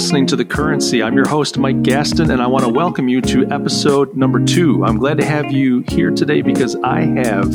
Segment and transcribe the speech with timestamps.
[0.00, 1.02] listening to The Currency.
[1.02, 4.82] I'm your host, Mike Gastin, and I want to welcome you to episode number two.
[4.82, 7.54] I'm glad to have you here today because I have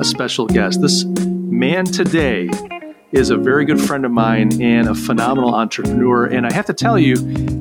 [0.00, 0.82] a special guest.
[0.82, 2.50] This man today
[3.12, 6.26] is a very good friend of mine and a phenomenal entrepreneur.
[6.26, 7.14] And I have to tell you,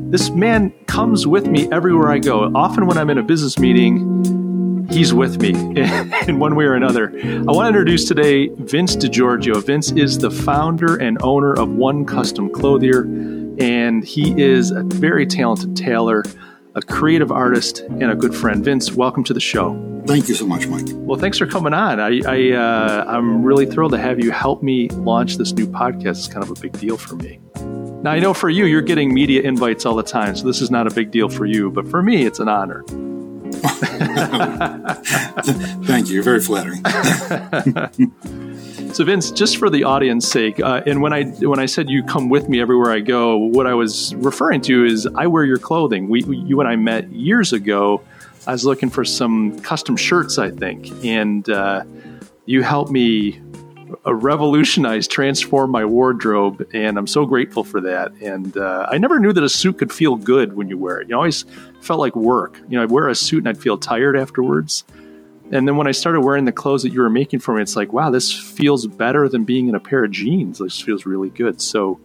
[0.10, 2.52] this man comes with me everywhere I go.
[2.56, 5.50] Often when I'm in a business meeting, he's with me
[6.28, 7.12] in one way or another.
[7.14, 9.64] I want to introduce today Vince DiGiorgio.
[9.64, 13.04] Vince is the founder and owner of One Custom Clothier,
[13.60, 16.24] and he is a very talented tailor,
[16.76, 18.64] a creative artist, and a good friend.
[18.64, 19.74] Vince, welcome to the show.
[20.06, 20.88] Thank you so much, Mike.
[20.92, 22.00] Well, thanks for coming on.
[22.00, 26.18] I, I uh, I'm really thrilled to have you help me launch this new podcast.
[26.18, 27.40] It's kind of a big deal for me.
[28.04, 30.70] Now, I know for you, you're getting media invites all the time, so this is
[30.70, 31.72] not a big deal for you.
[31.72, 32.84] But for me, it's an honor.
[35.86, 36.16] Thank you.
[36.16, 36.84] You're very flattering.
[38.94, 42.04] so, Vince, just for the audience' sake, uh, and when I when I said you
[42.04, 45.60] come with me everywhere I go, what I was referring to is I wear your
[45.60, 46.10] clothing.
[46.10, 48.02] We, you and I met years ago.
[48.46, 51.86] I was looking for some custom shirts, I think, and uh,
[52.46, 53.42] you helped me
[54.06, 58.14] uh, transformed my wardrobe, and I'm so grateful for that.
[58.22, 61.10] And uh, I never knew that a suit could feel good when you wear it.
[61.10, 61.46] You always
[61.82, 62.60] felt like work.
[62.70, 64.84] You know, I'd wear a suit and I'd feel tired afterwards.
[65.52, 67.76] And then when I started wearing the clothes that you were making for me, it's
[67.76, 70.60] like, wow, this feels better than being in a pair of jeans.
[70.60, 71.62] This feels really good.
[71.62, 72.00] So,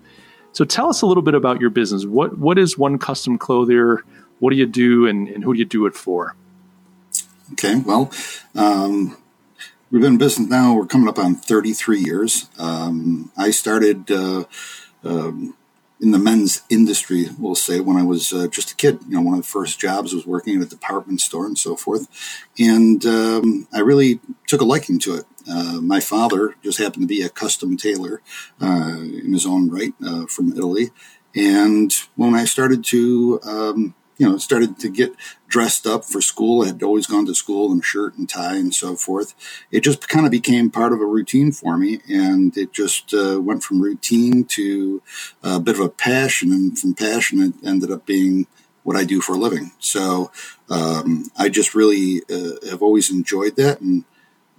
[0.53, 2.05] so tell us a little bit about your business.
[2.05, 4.05] What what is One Custom Clothier?
[4.41, 6.37] What do you do, and, and who do you do it for?
[7.53, 8.13] Okay, well,
[8.55, 9.17] um,
[9.91, 10.75] we've been in business now.
[10.75, 12.49] We're coming up on 33 years.
[12.59, 14.45] Um, I started uh,
[15.05, 15.55] um,
[16.01, 19.01] in the men's industry, we'll say, when I was uh, just a kid.
[19.09, 21.77] You know, one of the first jobs was working at a department store and so
[21.77, 22.07] forth.
[22.59, 25.25] And um, I really took a liking to it.
[25.51, 28.21] Uh, my father just happened to be a custom tailor
[28.61, 30.91] uh, in his own right uh, from Italy.
[31.35, 35.15] And when I started to um, you know, started to get
[35.47, 36.63] dressed up for school.
[36.63, 39.35] I had always gone to school in shirt and tie and so forth.
[39.71, 43.41] It just kind of became part of a routine for me, and it just uh,
[43.41, 45.03] went from routine to
[45.43, 48.47] a bit of a passion, and from passion it ended up being
[48.83, 49.73] what I do for a living.
[49.79, 50.33] So
[50.69, 54.05] um, I just really uh, have always enjoyed that, and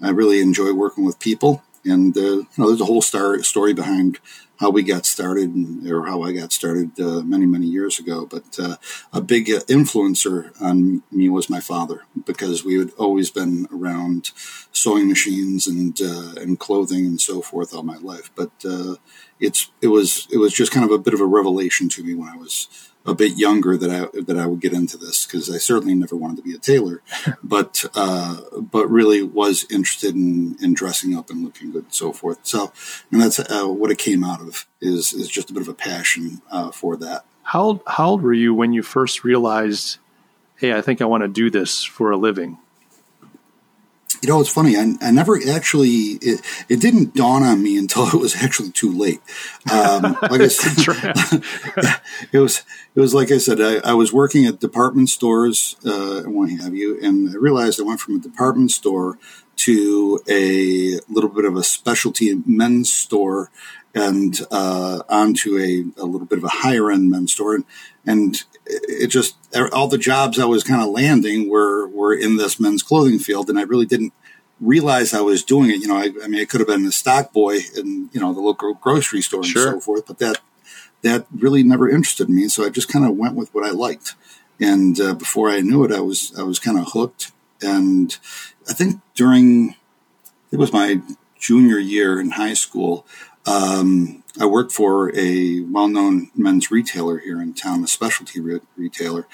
[0.02, 1.64] I really enjoy working with people.
[1.84, 4.20] And uh, you know, there's a whole star- story behind
[4.60, 8.26] how we got started and, or how I got started uh, many, many years ago.
[8.26, 8.76] But uh,
[9.14, 14.32] a big influencer on me was my father because we had always been around
[14.74, 18.32] sewing machines and uh, and clothing and so forth all my life.
[18.36, 18.96] But uh,
[19.40, 22.14] it's it was it was just kind of a bit of a revelation to me
[22.14, 25.50] when I was a bit younger that I that I would get into this because
[25.50, 27.02] I certainly never wanted to be a tailor,
[27.44, 32.12] but uh, but really was interested in, in dressing up and looking good and so
[32.12, 32.40] forth.
[32.44, 32.72] So,
[33.12, 35.74] and that's uh, what it came out of is is just a bit of a
[35.74, 37.26] passion uh, for that.
[37.44, 39.98] How old, how old were you when you first realized,
[40.58, 42.60] hey, I think I want to do this for a living?
[44.22, 44.76] You know, it's funny.
[44.76, 48.92] I, I never actually, it, it, didn't dawn on me until it was actually too
[48.92, 49.22] late.
[49.72, 50.96] Um, like I said,
[52.32, 52.64] it was,
[52.96, 56.50] it was like I said, I, I was working at department stores, uh, and what
[56.50, 59.18] have you, and I realized I went from a department store
[59.58, 63.52] to a little bit of a specialty men's store
[63.94, 67.56] and uh, onto a, a little bit of a higher end men's store.
[67.56, 67.66] And,
[68.06, 69.36] and it just
[69.74, 73.50] all the jobs I was kind of landing were were in this men's clothing field,
[73.50, 74.14] and I really didn't
[74.62, 75.82] realize I was doing it.
[75.82, 78.34] You know, I, I mean, I could have been a stock boy in you know
[78.34, 79.74] the local grocery store and sure.
[79.74, 80.40] so forth, but that
[81.02, 82.48] that really never interested me.
[82.48, 84.16] So I just kind of went with what I liked,
[84.60, 87.32] and uh, before I knew it, I was I was kind of hooked.
[87.62, 88.18] And
[88.70, 89.76] I think during
[90.52, 91.02] it was my
[91.38, 93.06] junior year in high school.
[93.50, 99.28] Um, I worked for a well-known men's retailer here in town, a specialty re- retailer,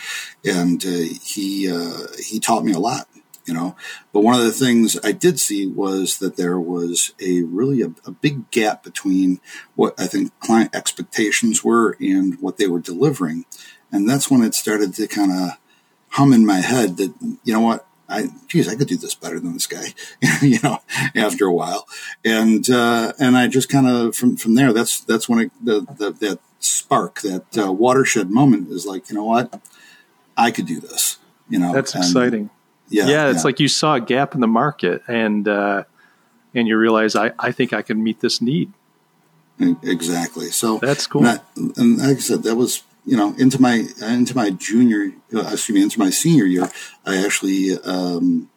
[0.45, 3.09] and uh, he uh, he taught me a lot.
[3.45, 3.75] You know,
[4.11, 7.93] but one of the things I did see was that there was a really a,
[8.05, 9.39] a big gap between
[9.75, 13.45] what I think client expectations were and what they were delivering,
[13.91, 15.49] and that's when it started to kind of
[16.11, 17.13] hum in my head that
[17.43, 19.93] you know what I, geez, I could do this better than this guy,
[20.41, 20.79] you know,
[21.15, 21.87] after a while.
[22.23, 25.81] And, uh, and I just kind of, from, from there, that's, that's when it, the,
[25.81, 29.59] the, that spark, that uh, watershed moment is like, you know what?
[30.37, 31.17] I could do this,
[31.49, 31.73] you know.
[31.73, 32.49] That's and, exciting.
[32.89, 33.07] Yeah.
[33.07, 33.29] Yeah.
[33.29, 33.43] It's yeah.
[33.43, 35.83] like you saw a gap in the market and, uh,
[36.53, 38.71] and you realize I, I think I can meet this need.
[39.59, 40.47] Exactly.
[40.47, 41.25] So that's cool.
[41.25, 41.41] And,
[41.77, 45.75] and like I said, that was you know, into my into my junior, uh, excuse
[45.75, 46.69] me, into my senior year,
[47.05, 48.49] I actually um,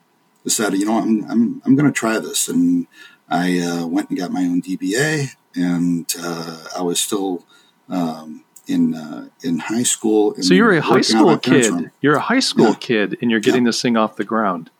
[0.45, 2.87] decided, you know, I'm I'm I'm going to try this, and
[3.29, 7.45] I uh, went and got my own DBA, and uh, I was still
[7.89, 10.35] um, in uh, in high school.
[10.41, 11.91] So you're a high school kid.
[12.01, 12.75] You're a high school yeah.
[12.81, 13.69] kid, and you're getting yeah.
[13.69, 14.71] this thing off the ground.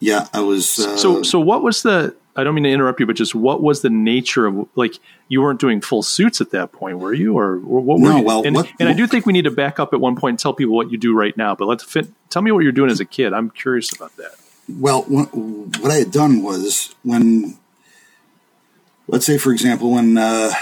[0.00, 0.78] Yeah, I was.
[0.80, 2.16] Uh, so so what was the?
[2.34, 4.94] I don't mean to interrupt you, but just what was the nature of like
[5.28, 8.16] you weren't doing full suits at that point, were you, or, or what were no,
[8.18, 8.24] you?
[8.24, 10.32] Well, and, what, and I do think we need to back up at one point
[10.32, 11.54] and tell people what you do right now.
[11.54, 13.34] But let's fit, tell me what you're doing as a kid.
[13.34, 14.32] I'm curious about that.
[14.68, 17.58] Well, what I had done was when,
[19.08, 20.52] let's say, for example, when uh,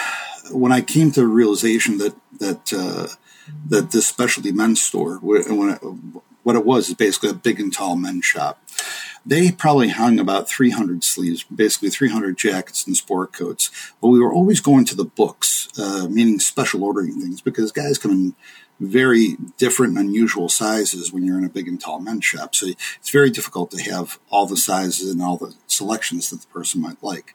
[0.50, 3.06] when I came to the realization that that uh,
[3.69, 5.82] that this specialty men's store, when it,
[6.43, 8.61] what it was is basically a big and tall men's shop.
[9.25, 13.70] They probably hung about 300 sleeves, basically 300 jackets and sport coats.
[14.00, 17.99] But we were always going to the books, uh, meaning special ordering things, because guys
[17.99, 18.34] come in
[18.81, 22.55] very different and unusual sizes when you're in a big and tall men's shop.
[22.55, 22.67] So
[22.99, 26.81] it's very difficult to have all the sizes and all the selections that the person
[26.81, 27.34] might like.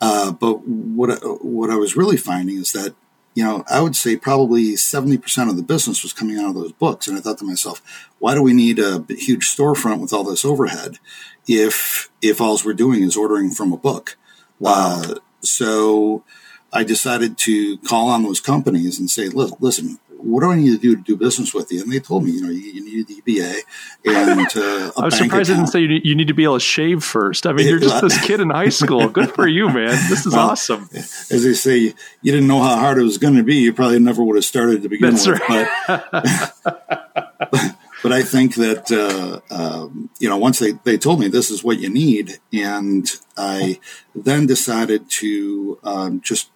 [0.00, 1.10] Uh, but what
[1.44, 2.94] what I was really finding is that
[3.38, 6.72] you know, I would say probably 70% of the business was coming out of those
[6.72, 7.06] books.
[7.06, 7.80] And I thought to myself,
[8.18, 10.98] why do we need a huge storefront with all this overhead
[11.46, 14.18] if, if all we're doing is ordering from a book?
[14.58, 15.02] Wow.
[15.04, 16.24] Uh, so
[16.72, 20.78] I decided to call on those companies and say, listen, what do I need to
[20.78, 21.82] do to do business with you?
[21.82, 23.60] And they told me, you know, you, you need a DBA
[24.04, 25.30] and uh, I was surprised account.
[25.30, 27.46] they didn't say you need, to be able to shave first.
[27.46, 29.08] I mean, you're just this kid in high school.
[29.08, 29.90] Good for you, man.
[30.08, 30.88] This is well, awesome.
[30.92, 33.56] As they say, you didn't know how hard it was going to be.
[33.56, 35.40] You probably never would have started to begin That's with.
[35.48, 35.68] Right.
[35.86, 41.50] But, but I think that, uh, um, you know, once they, they told me this
[41.50, 43.80] is what you need, and I
[44.14, 46.50] then decided to um, just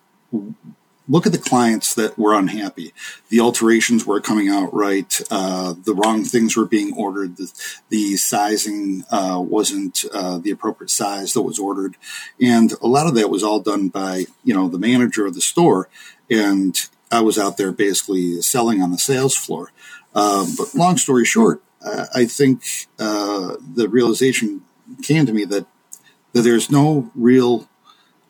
[1.09, 2.93] look at the clients that were unhappy.
[3.29, 5.21] The alterations were coming out right.
[5.31, 7.37] Uh, the wrong things were being ordered.
[7.37, 7.53] The,
[7.89, 11.97] the sizing uh, wasn't uh, the appropriate size that was ordered,
[12.41, 15.41] and a lot of that was all done by you know the manager of the
[15.41, 15.89] store.
[16.31, 16.79] And
[17.11, 19.71] I was out there basically selling on the sales floor.
[20.15, 21.63] Um, but long story short,
[22.15, 22.63] I think
[22.99, 24.63] uh, the realization
[25.03, 25.67] came to me that
[26.33, 27.69] that there's no real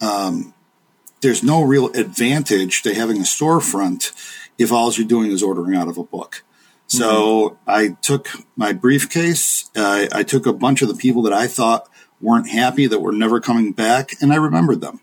[0.01, 0.52] um,
[1.23, 4.13] there's no real advantage to having a storefront
[4.59, 6.45] if all you're doing is ordering out of a book.
[6.89, 7.71] So mm-hmm.
[7.71, 9.71] I took my briefcase.
[9.75, 11.89] Uh, I took a bunch of the people that I thought
[12.21, 15.01] weren't happy that were never coming back, and I remembered them.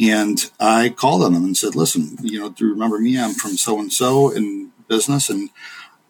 [0.00, 3.18] And I called on them and said, "Listen, you know, do you remember me?
[3.18, 5.50] I'm from so and so in business, and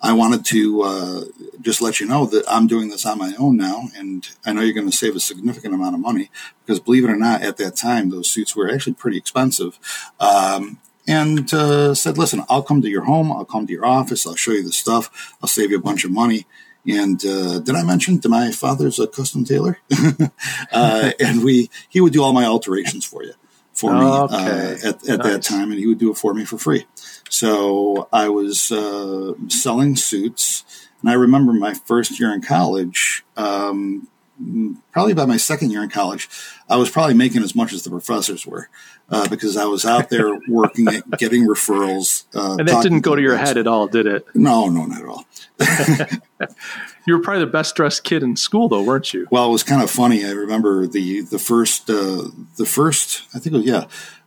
[0.01, 1.25] I wanted to uh,
[1.61, 4.61] just let you know that I'm doing this on my own now, and I know
[4.61, 6.31] you're going to save a significant amount of money
[6.65, 9.79] because, believe it or not, at that time those suits were actually pretty expensive.
[10.21, 10.79] Um,
[11.09, 13.33] and uh, said, "Listen, I'll come to your home.
[13.33, 14.27] I'll come to your office.
[14.27, 15.37] I'll show you the stuff.
[15.43, 16.47] I'll save you a bunch of money."
[16.89, 19.79] And uh, did I mention that my father's a custom tailor?
[20.73, 23.33] uh, and we he would do all my alterations for you
[23.77, 24.89] for me uh, okay.
[24.89, 25.33] at, at nice.
[25.33, 26.87] that time, and he would do it for me for free.
[27.37, 30.65] So I was uh, selling suits,
[31.03, 33.27] and I remember my first year in college.
[33.37, 34.09] Um,
[34.91, 36.31] probably by my second year in college,
[36.67, 38.71] I was probably making as much as the professors were
[39.11, 42.25] uh, because I was out there working at getting referrals.
[42.35, 44.27] Uh, and that didn't go to your head at all, did it?
[44.35, 45.27] No, no, not at all.
[47.07, 49.29] you were probably the best dressed kid in school, though, weren't you?
[49.31, 50.25] Well, it was kind of funny.
[50.25, 53.87] I remember the the first uh, the first I think it was, yeah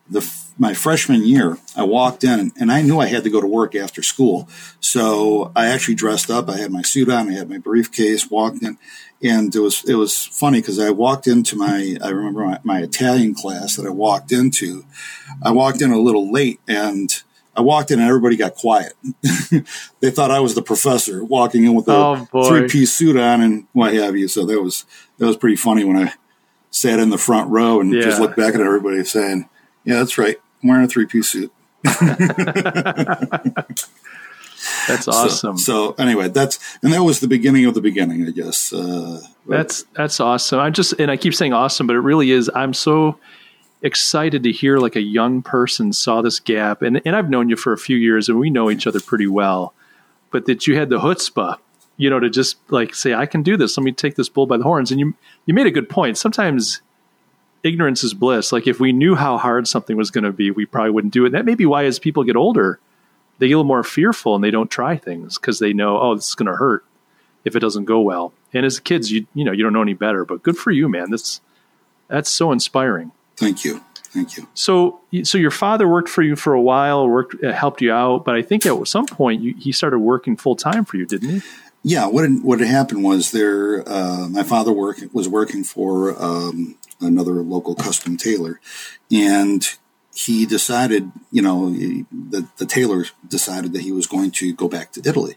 [0.10, 0.22] the
[0.60, 3.76] my freshman year, I walked in and I knew I had to go to work
[3.76, 4.50] after school.
[4.82, 6.50] So I actually dressed up.
[6.50, 7.30] I had my suit on.
[7.30, 8.30] I had my briefcase.
[8.30, 8.78] Walked in,
[9.24, 12.80] and it was it was funny because I walked into my I remember my, my
[12.82, 14.84] Italian class that I walked into.
[15.42, 17.10] I walked in a little late and.
[17.58, 18.94] I walked in and everybody got quiet.
[20.00, 23.42] they thought I was the professor walking in with a oh, three piece suit on
[23.42, 24.30] and what have you.
[24.30, 24.86] So that was
[25.18, 26.14] that was pretty funny when I
[26.72, 28.02] sat in the front row and yeah.
[28.02, 29.50] just looked back at everybody saying,
[29.84, 30.38] yeah, that's right.
[30.62, 31.52] I'm wearing a three piece suit.
[34.88, 35.58] that's awesome.
[35.58, 38.74] So, so, anyway, that's and that was the beginning of the beginning, I guess.
[38.74, 40.60] Uh, that's that's awesome.
[40.60, 42.52] I just and I keep saying awesome, but it really is.
[42.54, 43.18] I'm so
[43.82, 47.56] excited to hear like a young person saw this gap, and and I've known you
[47.56, 49.74] for a few years, and we know each other pretty well,
[50.32, 51.58] but that you had the chutzpah,
[51.98, 53.78] you know, to just like say, I can do this.
[53.78, 54.92] Let me take this bull by the horns.
[54.92, 55.14] And you
[55.46, 56.18] you made a good point.
[56.18, 56.82] Sometimes
[57.64, 58.52] ignorance is bliss.
[58.52, 61.24] Like if we knew how hard something was going to be, we probably wouldn't do
[61.24, 61.28] it.
[61.28, 62.80] And that may be why as people get older,
[63.38, 66.16] they get a little more fearful and they don't try things because they know, oh,
[66.16, 66.86] this is going to hurt
[67.46, 68.34] if it doesn't go well.
[68.54, 70.26] And as kids, you you know you don't know any better.
[70.26, 71.12] But good for you, man.
[71.12, 71.40] That's
[72.08, 73.12] that's so inspiring.
[73.38, 73.82] Thank you.
[74.12, 74.48] Thank you.
[74.56, 78.26] So, so your father worked for you for a while, worked, uh, helped you out,
[78.26, 81.30] but I think at some point you, he started working full time for you, didn't
[81.30, 81.42] he?
[81.84, 82.08] Yeah.
[82.08, 83.88] What had, what had happened was there.
[83.88, 88.60] Uh, my father work was working for um, another local custom tailor,
[89.12, 89.68] and
[90.14, 94.92] he decided, you know, the, the tailor decided that he was going to go back
[94.92, 95.36] to Italy.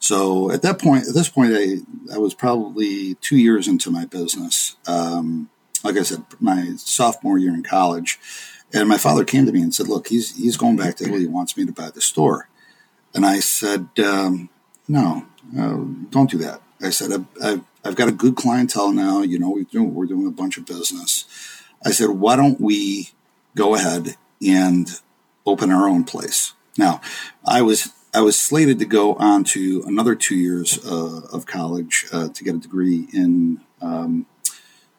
[0.00, 1.76] So at that point, at this point, I,
[2.12, 4.76] I was probably two years into my business.
[4.88, 5.50] Um,
[5.84, 8.18] like I said, my sophomore year in college.
[8.72, 11.20] And my father came to me and said, look, he's, he's going back to Italy.
[11.20, 12.48] He wants me to buy the store.
[13.14, 14.48] And I said, um,
[14.88, 15.78] no, uh,
[16.10, 16.60] don't do that.
[16.82, 19.22] I said, I've, I've, I've, got a good clientele now.
[19.22, 21.24] You know, we do, we're doing a bunch of business.
[21.84, 23.10] I said, why don't we
[23.54, 24.88] go ahead and
[25.46, 26.52] open our own place?
[26.76, 27.00] Now,
[27.46, 32.06] I was I was slated to go on to another two years uh, of college
[32.12, 34.26] uh, to get a degree in um,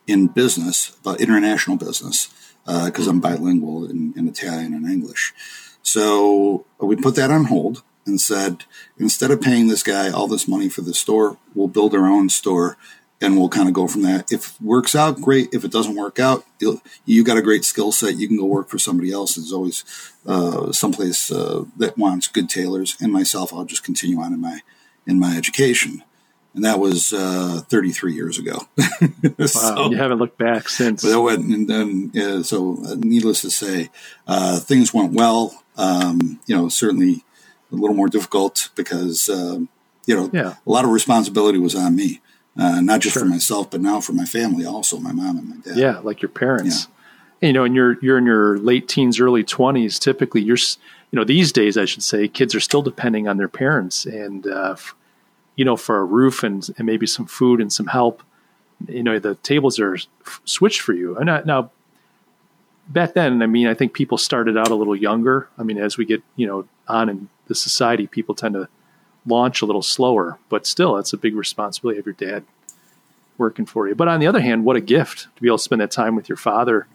[0.05, 2.29] in business, but international business,
[2.65, 5.33] because uh, I'm bilingual in, in Italian and English.
[5.81, 8.65] So we put that on hold and said,
[8.97, 12.29] instead of paying this guy all this money for the store, we'll build our own
[12.29, 12.77] store
[13.21, 14.31] and we'll kind of go from that.
[14.31, 15.53] If it works out, great.
[15.53, 16.45] If it doesn't work out,
[17.05, 18.17] you got a great skill set.
[18.17, 19.35] You can go work for somebody else.
[19.35, 19.83] There's always
[20.25, 22.97] uh, someplace uh, that wants good tailors.
[22.99, 24.59] And myself, I'll just continue on in my
[25.07, 26.03] in my education.
[26.53, 28.59] And that was uh, 33 years ago.
[29.37, 31.03] wow, so, you haven't looked back since.
[31.03, 33.89] But went, and then, so uh, needless to say,
[34.25, 35.63] uh, things went well.
[35.77, 37.25] Um, you know, certainly
[37.77, 39.69] a little more difficult because um,
[40.05, 40.55] you know yeah.
[40.65, 42.21] a lot of responsibility was on me,
[42.57, 43.23] uh, not just sure.
[43.23, 45.77] for myself, but now for my family also, my mom and my dad.
[45.77, 46.87] Yeah, like your parents.
[47.41, 47.47] Yeah.
[47.47, 49.99] you know, and you're you're in your late teens, early twenties.
[49.99, 50.57] Typically, you're
[51.11, 54.45] you know these days, I should say, kids are still depending on their parents, and
[54.47, 54.75] uh,
[55.55, 58.21] you know, for a roof and, and maybe some food and some help.
[58.87, 61.17] You know, the tables are f- switched for you.
[61.17, 61.71] And now,
[62.89, 65.47] back then, I mean, I think people started out a little younger.
[65.57, 68.67] I mean, as we get you know on in the society, people tend to
[69.25, 72.43] launch a little slower, but still, it's a big responsibility of your dad
[73.37, 73.95] working for you.
[73.95, 76.15] But on the other hand, what a gift to be able to spend that time
[76.15, 76.87] with your father.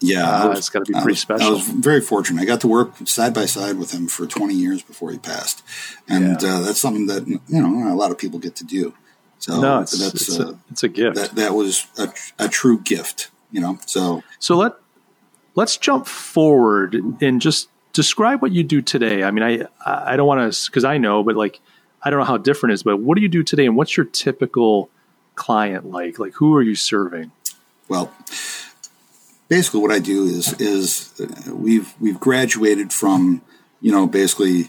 [0.00, 1.46] Yeah, uh, was, it's got to be pretty was, special.
[1.46, 2.42] I was very fortunate.
[2.42, 5.62] I got to work side by side with him for 20 years before he passed,
[6.06, 6.56] and yeah.
[6.56, 8.92] uh, that's something that you know a lot of people get to do.
[9.38, 11.16] So no, it's, that's it's, uh, a, it's a gift.
[11.16, 13.78] That, that was a, a true gift, you know.
[13.86, 14.74] So so let
[15.54, 19.24] let's jump forward and just describe what you do today.
[19.24, 21.60] I mean, I I don't want to because I know, but like
[22.02, 22.82] I don't know how different it is.
[22.82, 24.90] But what do you do today, and what's your typical
[25.34, 26.18] client like?
[26.18, 27.32] Like, who are you serving?
[27.88, 28.12] Well,
[29.48, 33.40] basically, what I do is is uh, we've we've graduated from
[33.80, 34.68] you know basically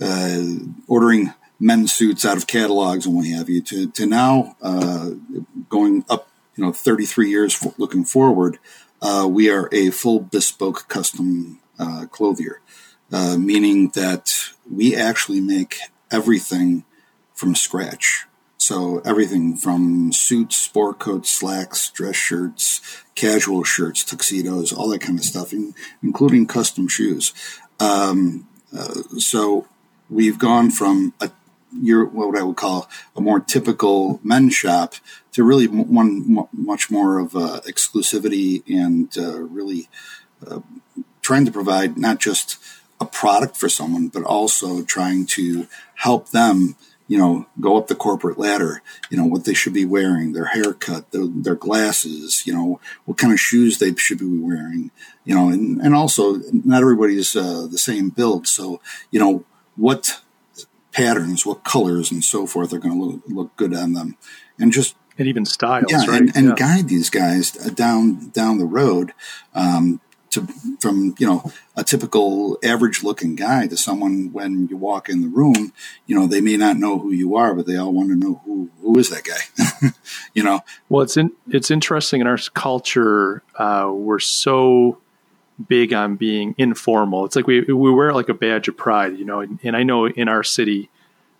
[0.00, 0.42] uh,
[0.86, 5.10] ordering men's suits out of catalogs and what have you to to now uh,
[5.70, 8.58] going up you know 33 years looking forward.
[9.00, 12.60] Uh, we are a full bespoke custom uh, clothier
[13.12, 14.32] uh, meaning that
[14.70, 15.78] we actually make
[16.10, 16.84] everything
[17.34, 18.26] from scratch.
[18.58, 22.80] So everything from suits, sport coats, slacks, dress shirts,
[23.14, 25.52] casual shirts, tuxedos, all that kind of stuff,
[26.02, 27.32] including custom shoes.
[27.78, 29.68] Um, uh, so
[30.10, 31.30] we've gone from a
[31.78, 34.94] your what I would call a more typical men's shop
[35.32, 39.88] to really one much more of uh, exclusivity and uh, really
[40.46, 40.60] uh,
[41.26, 42.56] trying to provide not just
[43.00, 45.66] a product for someone, but also trying to
[45.96, 46.76] help them,
[47.08, 48.80] you know, go up the corporate ladder,
[49.10, 53.18] you know, what they should be wearing, their haircut, their, their glasses, you know, what
[53.18, 54.92] kind of shoes they should be wearing,
[55.24, 58.46] you know, and, and also not everybody's uh, the same build.
[58.46, 58.80] So,
[59.10, 60.20] you know, what
[60.92, 64.16] patterns, what colors and so forth are going to look, look good on them.
[64.60, 66.20] And just and even styles, yeah, right?
[66.20, 66.54] and, and yeah.
[66.54, 69.12] guide these guys down down the road
[69.54, 70.00] um,
[70.36, 70.46] to
[70.80, 75.28] from you know a typical average looking guy to someone when you walk in the
[75.28, 75.72] room
[76.06, 78.40] you know they may not know who you are but they all want to know
[78.44, 79.90] who who is that guy
[80.34, 80.60] you know?
[80.88, 84.98] Well it's in, it's interesting in our culture uh, we're so
[85.68, 87.24] big on being informal.
[87.24, 89.82] It's like we we wear like a badge of pride you know and, and i
[89.82, 90.90] know in our city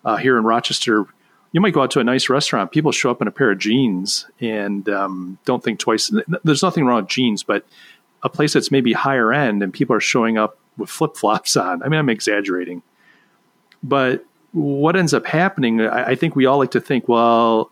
[0.05, 1.07] uh, here in rochester
[1.53, 3.59] you might go out to a nice restaurant people show up in a pair of
[3.59, 6.13] jeans and um, don't think twice.
[6.45, 7.65] There's nothing wrong with jeans but
[8.23, 11.83] a place that's maybe higher end and people are showing up with flip flops on.
[11.83, 12.83] I mean, I'm exaggerating.
[13.83, 17.71] But what ends up happening, I, I, think we all like to think, well,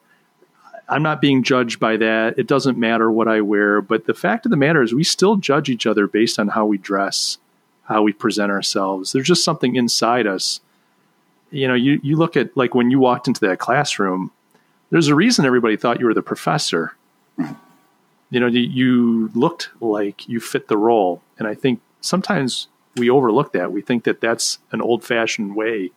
[0.88, 2.38] I'm not being judged by that.
[2.38, 3.80] It doesn't matter what I wear.
[3.80, 6.66] But the fact of the matter is, we still judge each other based on how
[6.66, 7.38] we dress,
[7.84, 9.12] how we present ourselves.
[9.12, 10.60] There's just something inside us.
[11.50, 14.30] You know, you, you look at like when you walked into that classroom,
[14.90, 16.94] there's a reason everybody thought you were the professor
[18.34, 21.22] you know, you looked like you fit the role.
[21.38, 23.72] And I think sometimes we overlook that.
[23.72, 25.92] We think that that's an old fashioned way,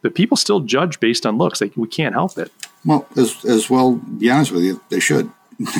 [0.00, 1.60] but people still judge based on looks.
[1.60, 2.50] Like we can't help it.
[2.84, 5.30] Well, as, as well, be honest with you, they should.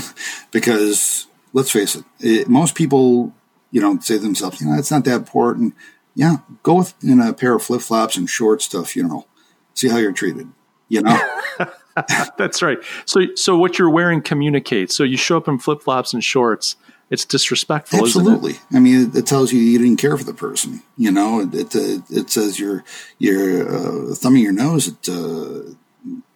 [0.50, 3.32] because let's face it, it, most people
[3.70, 5.74] you know, say to themselves, you know, it's not that important.
[6.14, 9.26] Yeah, go with in a pair of flip flops and shorts to a funeral.
[9.72, 10.48] See how you're treated.
[10.88, 11.18] You know.
[12.38, 12.78] That's right.
[13.04, 14.96] So, so what you're wearing communicates.
[14.96, 16.76] So you show up in flip flops and shorts.
[17.10, 18.00] It's disrespectful.
[18.00, 18.52] Absolutely.
[18.52, 18.60] It?
[18.72, 20.82] I mean, it, it, tells you you didn't care for the person.
[20.96, 22.84] You know, it it, uh, it says you're
[23.18, 25.60] you're uh, thumbing your nose at uh,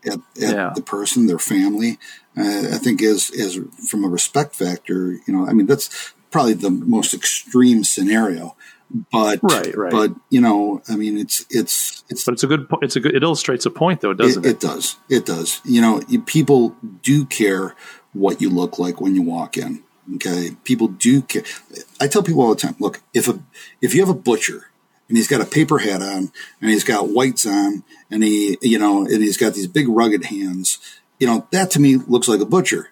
[0.05, 0.73] at, at yeah.
[0.75, 1.99] the person, their family.
[2.37, 3.59] Uh, I think as as
[3.89, 8.55] from a respect factor, you know, I mean that's probably the most extreme scenario.
[8.91, 9.91] But right, right.
[9.91, 12.25] But you know, I mean, it's it's it's.
[12.25, 12.67] But it's a good.
[12.83, 13.15] It's a good.
[13.17, 14.49] It illustrates a point, though, doesn't it?
[14.49, 14.97] It, it does.
[15.09, 15.61] It does.
[15.65, 17.75] You know, people do care
[18.13, 19.83] what you look like when you walk in.
[20.15, 21.43] Okay, people do care.
[22.01, 22.77] I tell people all the time.
[22.79, 23.41] Look, if a
[23.83, 24.71] if you have a butcher
[25.09, 28.79] and he's got a paper hat on and he's got whites on and he you
[28.79, 30.79] know and he's got these big rugged hands,
[31.19, 32.91] you know that to me looks like a butcher.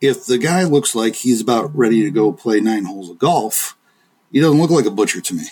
[0.00, 3.76] If the guy looks like he's about ready to go play nine holes of golf
[4.34, 5.44] he doesn't look like a butcher to me.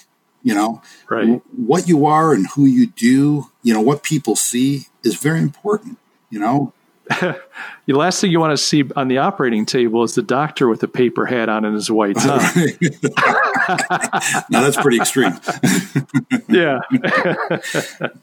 [0.43, 1.41] You know, right.
[1.57, 5.99] what you are and who you do, you know, what people see is very important.
[6.31, 6.73] You know,
[7.21, 7.39] the
[7.87, 10.89] last thing you want to see on the operating table is the doctor with a
[10.89, 12.77] paper hat on and his white tie.
[14.51, 15.39] now that's pretty extreme.
[16.49, 16.81] yeah,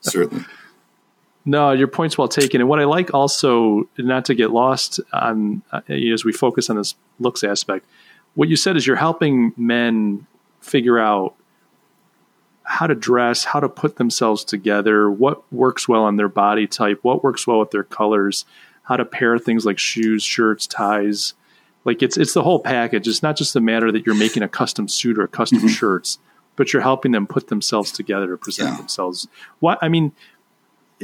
[0.01, 0.43] certainly.
[1.45, 2.59] No, your point's well taken.
[2.59, 6.75] And what I like also, not to get lost on uh, as we focus on
[6.75, 7.85] this looks aspect,
[8.35, 10.27] what you said is you're helping men
[10.61, 11.35] figure out
[12.63, 16.99] how to dress, how to put themselves together, what works well on their body type,
[17.01, 18.45] what works well with their colors,
[18.83, 21.33] how to pair things like shoes, shirts, ties.
[21.83, 23.07] Like it's it's the whole package.
[23.07, 25.67] It's not just the matter that you're making a custom suit or custom mm-hmm.
[25.69, 26.19] shirts,
[26.55, 28.77] but you're helping them put themselves together to present yeah.
[28.77, 29.27] themselves.
[29.59, 30.11] What I mean,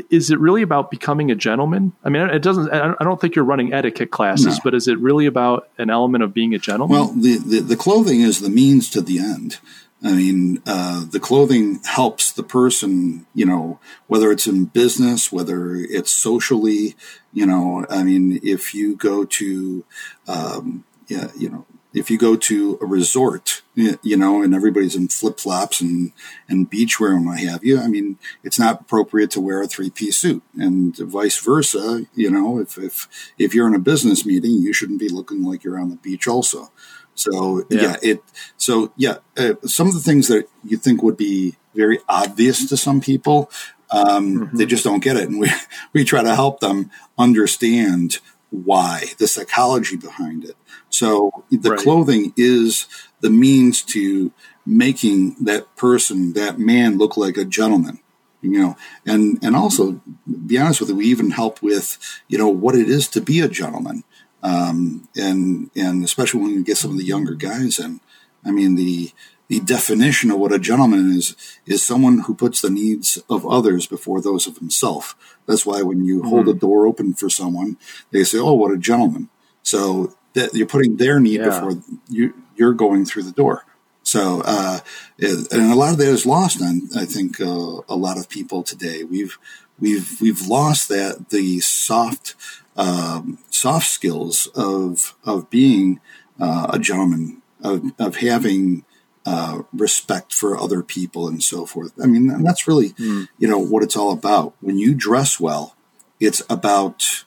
[0.10, 1.94] is it really about becoming a gentleman?
[2.04, 2.72] I mean, it doesn't.
[2.72, 4.62] I don't think you're running etiquette classes, no.
[4.64, 6.98] but is it really about an element of being a gentleman?
[6.98, 9.60] Well, the, the, the clothing is the means to the end.
[10.04, 15.74] I mean, uh, the clothing helps the person, you know, whether it's in business, whether
[15.76, 16.96] it's socially,
[17.34, 19.86] you know, I mean, if you go to,
[20.28, 21.66] um, yeah, you know,
[21.96, 26.12] if you go to a resort, you know, and everybody's in flip flops and,
[26.50, 29.90] and beachwear and what have you, I mean, it's not appropriate to wear a three
[29.90, 32.06] piece suit and vice versa.
[32.14, 35.64] You know, if, if, if you're in a business meeting, you shouldn't be looking like
[35.64, 36.70] you're on the beach also.
[37.16, 38.24] So yeah, yeah it,
[38.58, 42.76] so yeah, uh, some of the things that you think would be very obvious to
[42.76, 43.50] some people,
[43.90, 44.58] um, mm-hmm.
[44.58, 45.30] they just don't get it.
[45.30, 45.50] And we,
[45.94, 50.58] we try to help them understand why the psychology behind it
[50.96, 51.80] so the right.
[51.80, 52.88] clothing is
[53.20, 54.32] the means to
[54.66, 58.00] making that person, that man, look like a gentleman.
[58.42, 60.02] You know, and and also,
[60.46, 63.42] be honest with you, we even help with you know what it is to be
[63.42, 64.04] a gentleman,
[64.44, 68.00] um, and and especially when you get some of the younger guys in.
[68.46, 69.12] I mean the
[69.48, 73.88] the definition of what a gentleman is is someone who puts the needs of others
[73.88, 75.16] before those of himself.
[75.48, 76.30] That's why when you mm-hmm.
[76.30, 77.78] hold a door open for someone,
[78.12, 79.30] they say, "Oh, what a gentleman."
[79.64, 81.46] So that you're putting their need yeah.
[81.46, 83.66] before you you're going through the door.
[84.04, 84.80] So, uh,
[85.20, 88.62] and a lot of that is lost on I think uh, a lot of people
[88.62, 89.04] today.
[89.04, 89.38] We've
[89.80, 92.36] we've we've lost that the soft
[92.78, 96.00] um, soft skills of of being
[96.40, 98.86] uh, a gentleman of of having
[99.26, 101.92] uh, respect for other people and so forth.
[102.02, 103.28] I mean, that's really mm.
[103.40, 104.54] you know what it's all about.
[104.62, 105.76] When you dress well,
[106.20, 107.26] it's about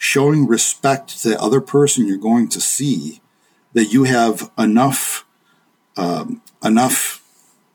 [0.00, 3.20] showing respect to the other person you're going to see
[3.74, 5.26] that you have enough
[5.98, 7.22] um, enough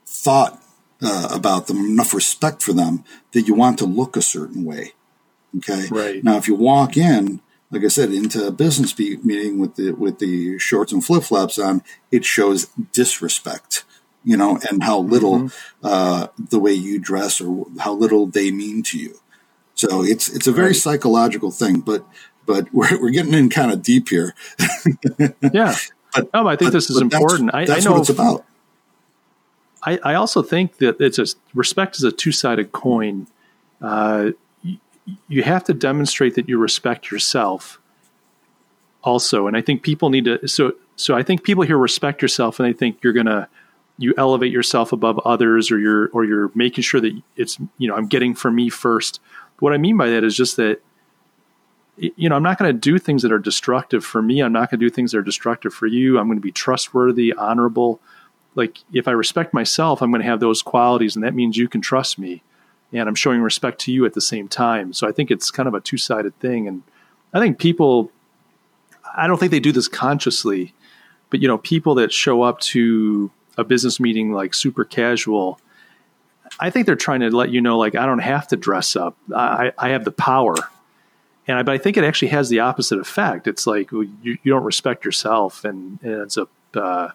[0.08, 0.60] thought
[1.04, 4.94] uh, about them, enough respect for them that you want to look a certain way.
[5.58, 5.88] Okay.
[5.92, 6.24] Right.
[6.24, 10.18] Now, if you walk in, like I said, into a business meeting with the with
[10.18, 13.84] the shorts and flip flops on, it shows disrespect.
[14.24, 15.86] You know, and how little mm-hmm.
[15.86, 19.20] uh, the way you dress or how little they mean to you.
[19.76, 20.76] So it's it's a very right.
[20.76, 22.06] psychological thing, but
[22.46, 24.34] but we're we're getting in kind of deep here.
[25.54, 25.76] yeah,
[26.14, 27.52] but, no, I think but, this is important.
[27.52, 28.46] That's, that's I, I know what it's about.
[29.84, 33.28] I, I also think that it's a respect is a two sided coin.
[33.80, 34.32] Uh,
[34.64, 34.78] you,
[35.28, 37.80] you have to demonstrate that you respect yourself
[39.04, 40.48] also, and I think people need to.
[40.48, 43.48] So so I think people here respect yourself, and I think you're gonna
[43.98, 47.96] you elevate yourself above others, or you're or you're making sure that it's you know
[47.96, 49.20] I'm getting for me first
[49.60, 50.82] what I mean by that is just that
[51.98, 54.42] you know, I'm not going to do things that are destructive for me.
[54.42, 56.20] I'm not going to do things that are destructive for you.
[56.20, 58.02] I'm going to be trustworthy, honorable.
[58.54, 61.68] Like if I respect myself, I'm going to have those qualities, and that means you
[61.68, 62.44] can trust me,
[62.92, 64.94] and I'm showing respect to you at the same time.
[64.94, 66.84] So I think it's kind of a two sided thing, and
[67.34, 68.12] I think people,
[69.16, 70.74] I don't think they do this consciously,
[71.30, 75.60] but you know, people that show up to a business meeting like super casual,
[76.60, 79.18] I think they're trying to let you know, like, I don't have to dress up.
[79.34, 80.56] I, I have the power.
[81.48, 83.48] And I, but I think it actually has the opposite effect.
[83.48, 87.10] It's like you, you don't respect yourself, and, and it ends up uh,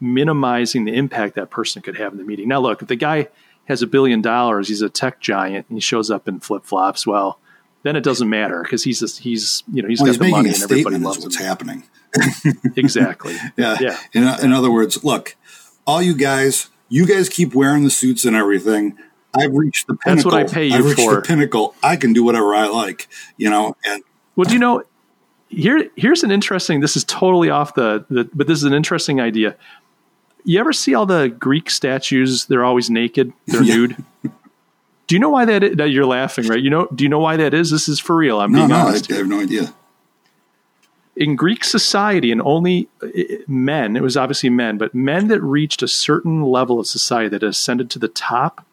[0.00, 2.48] minimizing the impact that person could have in the meeting.
[2.48, 3.28] Now, look, if the guy
[3.66, 7.06] has a billion dollars, he's a tech giant, and he shows up in flip flops,
[7.06, 7.38] well,
[7.82, 10.36] then it doesn't matter because he's just, he's you know he's well, got he's the
[10.36, 11.46] money and everybody loves what's him.
[11.46, 11.84] happening.
[12.76, 13.36] exactly.
[13.56, 13.76] Yeah.
[13.80, 13.98] Yeah.
[14.12, 15.36] In, in other words, look,
[15.86, 18.96] all you guys, you guys keep wearing the suits and everything.
[19.36, 20.30] I've reached the pinnacle.
[20.30, 21.16] That's what I pay you I've reached for.
[21.16, 21.74] the pinnacle.
[21.82, 23.76] I can do whatever I like, you know.
[23.84, 24.02] And
[24.36, 24.82] Well, do you know?
[25.48, 26.80] Here, here's an interesting.
[26.80, 29.56] This is totally off the, the, but this is an interesting idea.
[30.44, 32.46] You ever see all the Greek statues?
[32.46, 33.32] They're always naked.
[33.46, 33.74] They're Yeah.
[33.74, 34.04] nude.
[35.06, 35.62] Do you know why that?
[35.62, 35.76] Is?
[35.76, 36.60] That you're laughing, right?
[36.60, 36.86] You know?
[36.94, 37.70] Do you know why that is?
[37.70, 38.40] This is for real.
[38.40, 39.10] I'm no, being no, I, honest.
[39.12, 39.74] I have no idea.
[41.16, 43.08] In Greek society, and only uh,
[43.46, 47.42] men, it was obviously men, but men that reached a certain level of society that
[47.42, 48.66] ascended to the top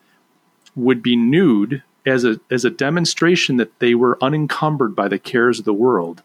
[0.75, 5.59] would be nude as a as a demonstration that they were unencumbered by the cares
[5.59, 6.23] of the world.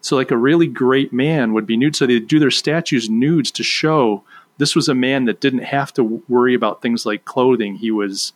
[0.00, 1.96] So, like a really great man would be nude.
[1.96, 4.22] So they'd do their statues nudes to show
[4.58, 7.76] this was a man that didn't have to worry about things like clothing.
[7.76, 8.32] He was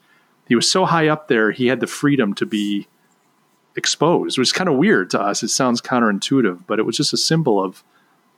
[0.48, 2.86] he was so high up there, he had the freedom to be
[3.78, 4.36] exposed.
[4.36, 5.42] It was kind of weird to us.
[5.42, 7.82] It sounds counterintuitive, but it was just a symbol of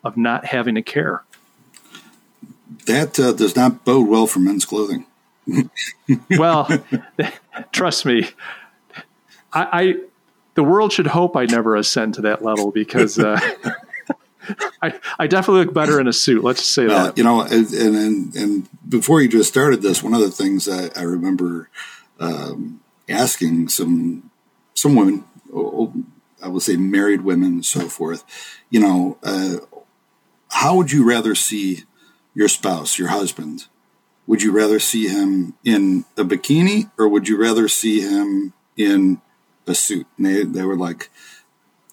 [0.05, 1.25] of not having to care.
[2.87, 5.07] That uh, does not bode well for men's clothing.
[6.39, 6.69] Well,
[7.73, 8.29] trust me,
[9.53, 9.95] I, I
[10.55, 13.39] the world should hope I never ascend to that level because uh,
[14.83, 16.43] I I definitely look better in a suit.
[16.45, 17.19] Let's just say Uh, that.
[17.19, 20.91] you know, and, and and before you just started this, one of the things I,
[20.97, 21.69] I remember
[22.19, 24.31] um, asking some
[24.75, 25.25] some women,
[26.43, 28.25] I will say married women and so forth,
[28.71, 29.57] you know, uh,
[30.51, 31.85] how would you rather see
[32.35, 33.67] your spouse, your husband?
[34.27, 39.21] Would you rather see him in a bikini or would you rather see him in
[39.67, 40.07] a suit?
[40.17, 41.11] And they, they were like,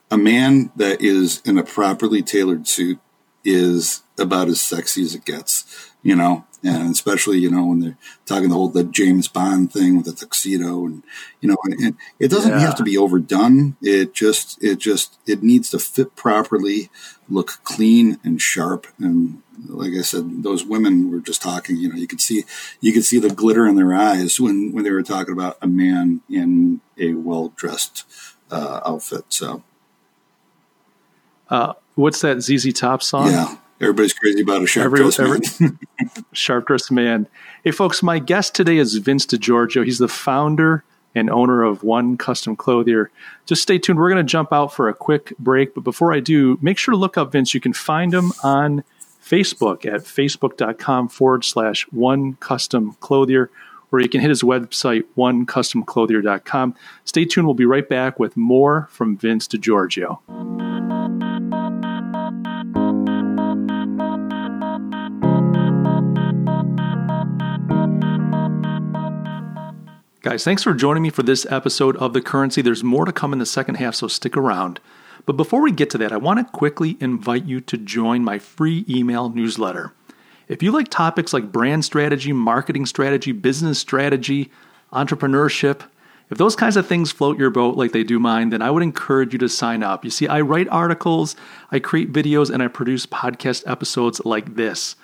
[0.09, 2.99] a man that is in a properly tailored suit
[3.43, 7.97] is about as sexy as it gets, you know, and especially, you know, when they're
[8.25, 11.03] talking the whole, the James Bond thing with the tuxedo and,
[11.41, 12.59] you know, and it doesn't Yeah.
[12.59, 13.77] have to be overdone.
[13.81, 16.89] It just, it just, it needs to fit properly,
[17.29, 18.87] look clean and sharp.
[18.99, 22.43] And like I said, those women were just talking, you know, you could see,
[22.81, 25.67] you could see the glitter in their eyes when, when they were talking about a
[25.67, 28.03] man in a well dressed,
[28.51, 29.25] uh, outfit.
[29.29, 29.63] So,
[31.49, 33.27] Uh, what's that ZZ Top song?
[33.31, 35.79] yeah, everybody's crazy about a sharp Every- dressed every- man.
[36.33, 37.27] Sharp dressed man.
[37.63, 39.83] Hey, folks, my guest today is Vince DiGiorgio.
[39.85, 40.83] He's the founder
[41.15, 43.09] and owner of One Custom Clothier.
[43.45, 43.97] Just stay tuned.
[43.97, 45.73] We're going to jump out for a quick break.
[45.73, 47.53] But before I do, make sure to look up Vince.
[47.53, 48.83] You can find him on
[49.23, 53.49] Facebook at facebook.com forward slash One Custom Clothier,
[53.91, 56.75] or you can hit his website, onecustomclothier.com.
[57.05, 57.47] Stay tuned.
[57.47, 60.19] We'll be right back with more from Vince DiGiorgio.
[70.27, 72.61] Guys, thanks for joining me for this episode of The Currency.
[72.61, 74.81] There's more to come in the second half, so stick around.
[75.25, 78.37] But before we get to that, I want to quickly invite you to join my
[78.37, 79.93] free email newsletter.
[80.49, 84.51] If you like topics like brand strategy, marketing strategy, business strategy,
[84.91, 85.83] entrepreneurship,
[86.29, 88.83] if those kinds of things float your boat like they do mine, then I would
[88.83, 90.03] encourage you to sign up.
[90.03, 91.37] You see, I write articles,
[91.71, 94.97] I create videos, and I produce podcast episodes like this.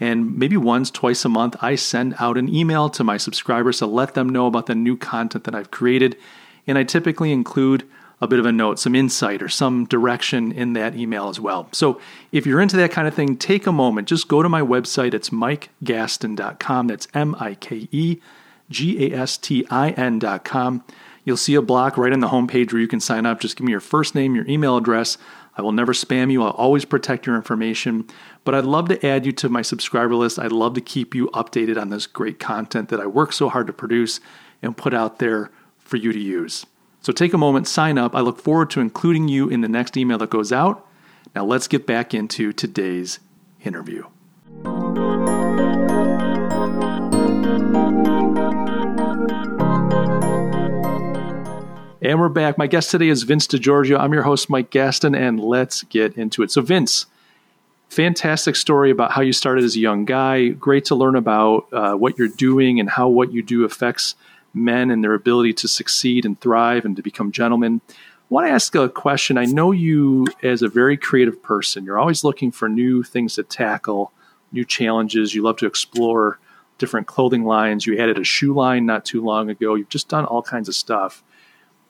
[0.00, 3.86] And maybe once, twice a month, I send out an email to my subscribers to
[3.86, 6.16] let them know about the new content that I've created.
[6.66, 7.86] And I typically include
[8.22, 11.68] a bit of a note, some insight, or some direction in that email as well.
[11.72, 12.00] So
[12.32, 14.08] if you're into that kind of thing, take a moment.
[14.08, 15.14] Just go to my website.
[15.14, 16.86] It's mikegastin.com.
[16.86, 18.18] That's M I K E
[18.68, 20.84] G A S T I N.com.
[21.24, 23.40] You'll see a block right on the homepage where you can sign up.
[23.40, 25.18] Just give me your first name, your email address.
[25.56, 26.42] I will never spam you.
[26.42, 28.08] I'll always protect your information.
[28.44, 30.38] But I'd love to add you to my subscriber list.
[30.38, 33.66] I'd love to keep you updated on this great content that I work so hard
[33.66, 34.20] to produce
[34.62, 36.64] and put out there for you to use.
[37.02, 38.14] So take a moment, sign up.
[38.14, 40.86] I look forward to including you in the next email that goes out.
[41.34, 43.18] Now let's get back into today's
[43.62, 44.04] interview.
[52.02, 52.56] And we're back.
[52.56, 53.98] My guest today is Vince DiGiorgio.
[53.98, 56.50] I'm your host, Mike Gastin, and let's get into it.
[56.50, 57.04] So, Vince,
[57.90, 60.48] fantastic story about how you started as a young guy.
[60.48, 64.14] Great to learn about uh, what you're doing and how what you do affects
[64.54, 67.80] men and their ability to succeed and thrive and to become gentlemen.
[67.88, 67.94] I
[68.28, 69.36] want to ask a question.
[69.36, 71.84] I know you as a very creative person.
[71.84, 74.12] You're always looking for new things to tackle,
[74.52, 75.34] new challenges.
[75.34, 76.38] You love to explore
[76.78, 77.86] different clothing lines.
[77.86, 79.74] You added a shoe line not too long ago.
[79.74, 81.24] You've just done all kinds of stuff.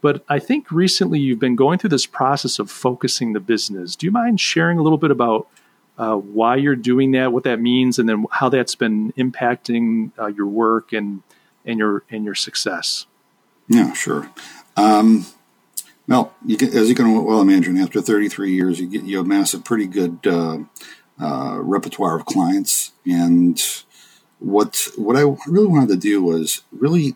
[0.00, 3.94] But I think recently you've been going through this process of focusing the business.
[3.94, 5.46] Do you mind sharing a little bit about
[6.00, 10.28] uh, why you're doing that, what that means, and then how that's been impacting uh,
[10.28, 11.22] your work and
[11.66, 13.04] and your and your success?
[13.68, 14.30] Yeah, sure.
[14.78, 15.26] Um,
[16.08, 19.52] well, you can, as you can well imagine, after 33 years, you get you amass
[19.52, 20.60] a pretty good uh,
[21.20, 22.92] uh repertoire of clients.
[23.04, 23.62] And
[24.38, 27.14] what what I really wanted to do was really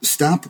[0.00, 0.46] stop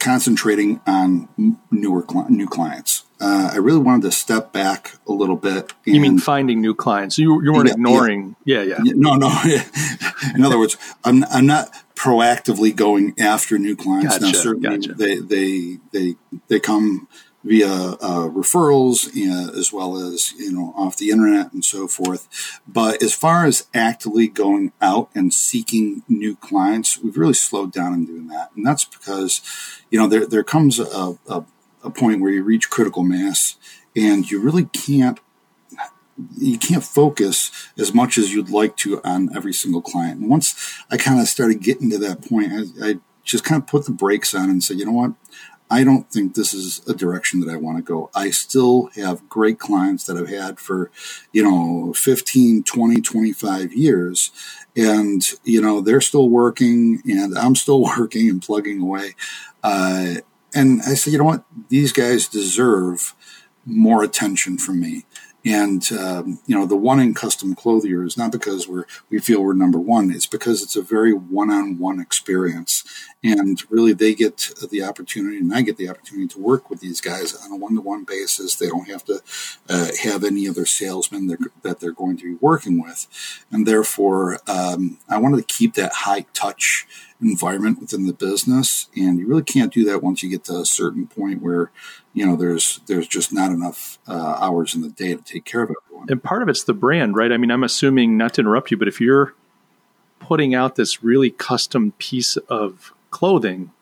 [0.00, 1.28] concentrating on
[1.70, 2.95] newer new clients.
[3.18, 5.72] Uh, I really wanted to step back a little bit.
[5.84, 7.18] you mean finding new clients?
[7.18, 8.36] You, you weren't yeah, ignoring.
[8.44, 8.62] Yeah.
[8.62, 8.92] yeah, yeah.
[8.94, 9.28] No, no.
[10.34, 14.18] In other words, I'm, I'm not proactively going after new clients.
[14.18, 14.94] Gotcha, now, certainly gotcha.
[14.94, 16.16] they, they, they,
[16.48, 17.08] they come
[17.46, 22.60] via uh, referrals uh, as well as you know off the internet and so forth.
[22.66, 27.94] But as far as actively going out and seeking new clients, we've really slowed down
[27.94, 29.40] in doing that, and that's because
[29.90, 31.44] you know there there comes a, a,
[31.86, 33.56] a point where you reach critical mass
[33.94, 35.20] and you really can't
[36.38, 40.20] you can't focus as much as you'd like to on every single client.
[40.20, 43.68] And once I kind of started getting to that point, I, I just kind of
[43.68, 45.12] put the brakes on and said, you know what?
[45.68, 48.08] I don't think this is a direction that I want to go.
[48.14, 50.90] I still have great clients that I've had for,
[51.32, 54.30] you know, 15, 20, 25 years.
[54.76, 59.16] And, you know, they're still working and I'm still working and plugging away.
[59.62, 60.16] Uh,
[60.56, 61.44] and I said, you know what?
[61.68, 63.14] These guys deserve
[63.64, 65.04] more attention from me.
[65.44, 69.44] And um, you know, the one in custom clothier is not because we're we feel
[69.44, 70.10] we're number one.
[70.10, 72.82] It's because it's a very one-on-one experience,
[73.22, 77.00] and really they get the opportunity, and I get the opportunity to work with these
[77.00, 78.56] guys on a one-to-one basis.
[78.56, 79.22] They don't have to
[79.68, 83.06] uh, have any other salesman that, that they're going to be working with,
[83.52, 86.88] and therefore, um, I wanted to keep that high touch
[87.20, 88.88] environment within the business.
[88.96, 91.70] And you really can't do that once you get to a certain point where,
[92.12, 95.62] you know, there's there's just not enough uh, hours in the day to take care
[95.62, 96.08] of everyone.
[96.10, 97.32] And part of it's the brand, right?
[97.32, 99.34] I mean, I'm assuming not to interrupt you, but if you're
[100.18, 103.72] putting out this really custom piece of clothing,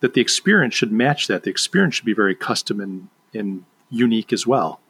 [0.00, 1.42] that the experience should match that.
[1.44, 4.80] The experience should be very custom and, and unique as well.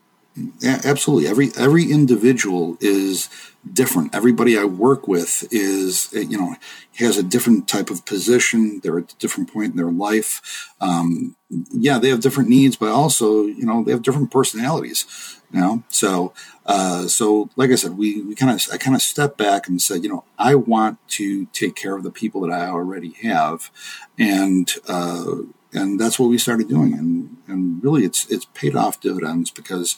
[0.61, 1.29] Yeah, absolutely.
[1.29, 3.29] Every every individual is
[3.73, 4.15] different.
[4.15, 6.55] Everybody I work with is, you know,
[6.99, 8.81] has a different type of position.
[8.83, 10.73] They're at a different point in their life.
[10.81, 11.37] Um,
[11.73, 15.05] yeah, they have different needs, but also, you know, they have different personalities.
[15.53, 16.33] You know, so
[16.65, 19.83] uh, so like I said, we, we kind of I kind of stepped back and
[19.83, 23.71] said, you know, I want to take care of the people that I already have,
[24.17, 25.25] and uh,
[25.73, 26.93] and that's what we started doing.
[26.95, 29.97] And and really it's it's paid off dividends because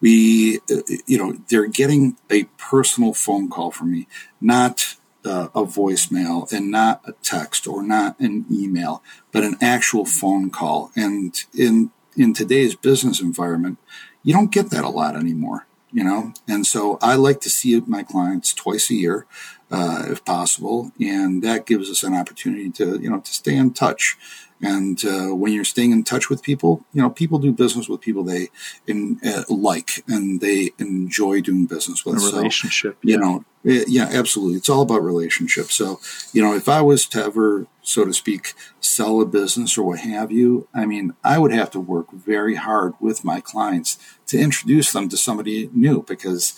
[0.00, 4.06] we uh, you know they're getting a personal phone call from me
[4.40, 10.04] not uh, a voicemail and not a text or not an email but an actual
[10.04, 10.90] phone call.
[10.96, 13.78] And in in today's business environment
[14.22, 16.32] you don't get that a lot anymore you know?
[16.48, 19.26] And so i like to see my clients twice a year
[19.70, 20.92] uh, if possible.
[21.00, 24.16] And that gives us an opportunity to you know to stay in touch
[24.62, 28.00] and uh, when you're staying in touch with people, you know, people do business with
[28.00, 28.48] people they
[28.86, 32.22] in, uh, like and they enjoy doing business with.
[32.22, 34.56] A relationship, so, you know, it, yeah, absolutely.
[34.56, 35.74] It's all about relationships.
[35.74, 36.00] So,
[36.32, 40.00] you know, if I was to ever, so to speak, sell a business or what
[40.00, 43.98] have you, I mean, I would have to work very hard with my clients
[44.32, 46.54] to introduce them to somebody new because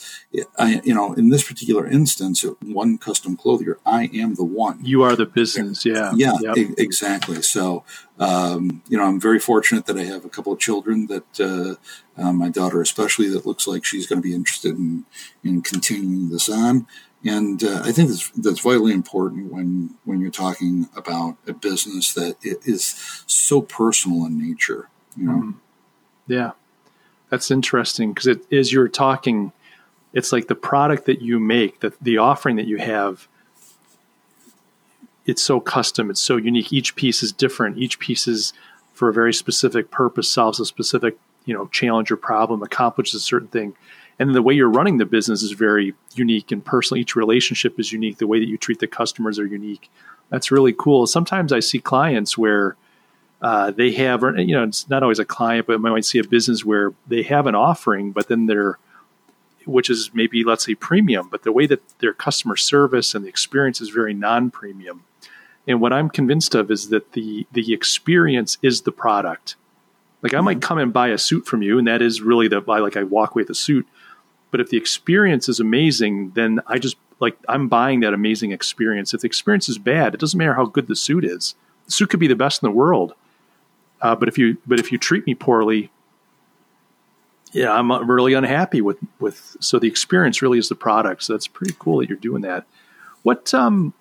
[0.59, 4.79] I, you know, in this particular instance, one custom clothier, I am the one.
[4.85, 6.57] You are the business, yeah, yeah, yep.
[6.57, 7.43] e- exactly.
[7.43, 7.85] So,
[8.19, 11.75] um, you know, I'm very fortunate that I have a couple of children that uh,
[12.21, 15.05] uh, my daughter, especially, that looks like she's going to be interested in
[15.43, 16.87] in continuing this on.
[17.27, 22.15] And uh, I think that's, that's vitally important when when you're talking about a business
[22.15, 24.89] that is so personal in nature.
[25.17, 25.33] You know.
[25.33, 25.59] Mm-hmm.
[26.29, 26.53] Yeah.
[27.35, 29.51] That's interesting because it, as you're talking,
[30.13, 33.27] it's like the product that you make, that the offering that you have,
[35.27, 36.73] it's so custom, it's so unique.
[36.73, 37.77] Each piece is different.
[37.77, 38.53] Each piece is
[38.93, 43.25] for a very specific purpose, solves a specific, you know, challenge or problem, accomplishes a
[43.25, 43.75] certain thing.
[44.21, 47.01] And the way you're running the business is very unique and personal.
[47.01, 48.19] Each relationship is unique.
[48.19, 49.91] The way that you treat the customers are unique.
[50.31, 51.09] That's really cool.
[51.09, 52.77] Sometimes I see clients where
[53.45, 56.25] uh, they have, you know, it's not always a client, but I might see a
[56.25, 58.79] business where they have an offering, but then they're,
[59.67, 63.29] which is maybe let's say premium, but the way that their customer service and the
[63.29, 65.05] experience is very non-premium.
[65.69, 69.57] And what I'm convinced of is that the the experience is the product.
[70.23, 72.61] Like I might come and buy a suit from you, and that is really the
[72.61, 73.87] like I walk away with a suit.
[74.53, 79.13] But if the experience is amazing, then I just like I'm buying that amazing experience.
[79.13, 81.55] If the experience is bad, it doesn't matter how good the suit is.
[81.85, 83.13] The suit could be the best in the world,
[84.01, 85.91] uh, but if you but if you treat me poorly,
[87.53, 89.57] yeah, I'm really unhappy with with.
[89.61, 91.23] So the experience really is the product.
[91.23, 92.67] So that's pretty cool that you're doing that.
[93.23, 93.95] What um,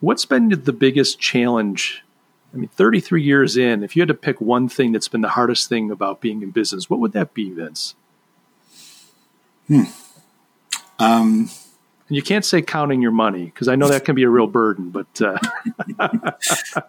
[0.00, 2.02] what's been the biggest challenge?
[2.52, 5.28] I mean, 33 years in, if you had to pick one thing that's been the
[5.28, 7.94] hardest thing about being in business, what would that be, Vince?
[9.68, 9.82] Hmm.
[10.98, 11.48] Um,
[12.10, 14.48] and you can't say counting your money because I know that can be a real
[14.48, 15.38] burden, but uh,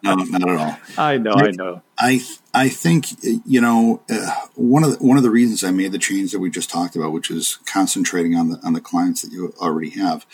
[0.04, 0.78] no, not at all.
[0.98, 1.82] I know, I, I know.
[1.96, 2.22] I
[2.56, 3.10] I think
[3.46, 6.40] you know uh, one of the, one of the reasons I made the change that
[6.40, 9.92] we just talked about, which is concentrating on the on the clients that you already
[9.92, 10.26] have.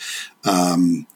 [0.44, 1.06] Um,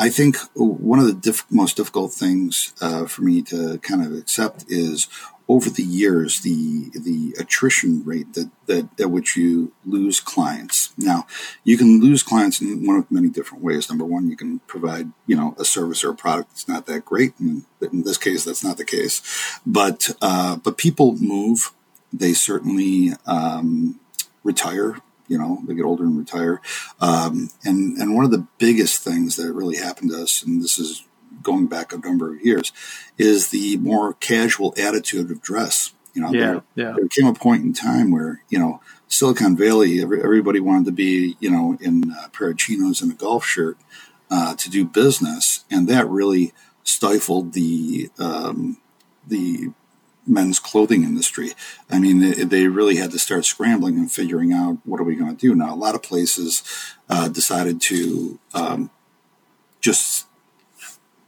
[0.00, 4.14] I think one of the diff- most difficult things uh, for me to kind of
[4.14, 5.08] accept is
[5.46, 10.94] over the years the the attrition rate that, that at which you lose clients.
[10.96, 11.26] Now,
[11.64, 13.90] you can lose clients in one of many different ways.
[13.90, 17.04] Number one, you can provide you know a service or a product that's not that
[17.04, 19.20] great, and in this case, that's not the case.
[19.66, 21.72] But uh, but people move.
[22.10, 24.00] They certainly um,
[24.44, 24.96] retire.
[25.30, 26.60] You know, they get older and retire.
[27.00, 30.78] Um, and and one of the biggest things that really happened to us, and this
[30.78, 31.04] is
[31.42, 32.72] going back a number of years,
[33.16, 35.94] is the more casual attitude of dress.
[36.14, 36.92] You know, yeah, there, yeah.
[36.96, 40.92] there came a point in time where you know Silicon Valley, every, everybody wanted to
[40.92, 43.78] be you know in a pair of chinos and a golf shirt
[44.30, 48.78] uh, to do business, and that really stifled the um,
[49.26, 49.70] the
[50.30, 51.52] men's clothing industry.
[51.90, 55.16] I mean, they, they, really had to start scrambling and figuring out what are we
[55.16, 55.74] going to do now.
[55.74, 56.62] A lot of places
[57.08, 58.90] uh, decided to um,
[59.80, 60.26] just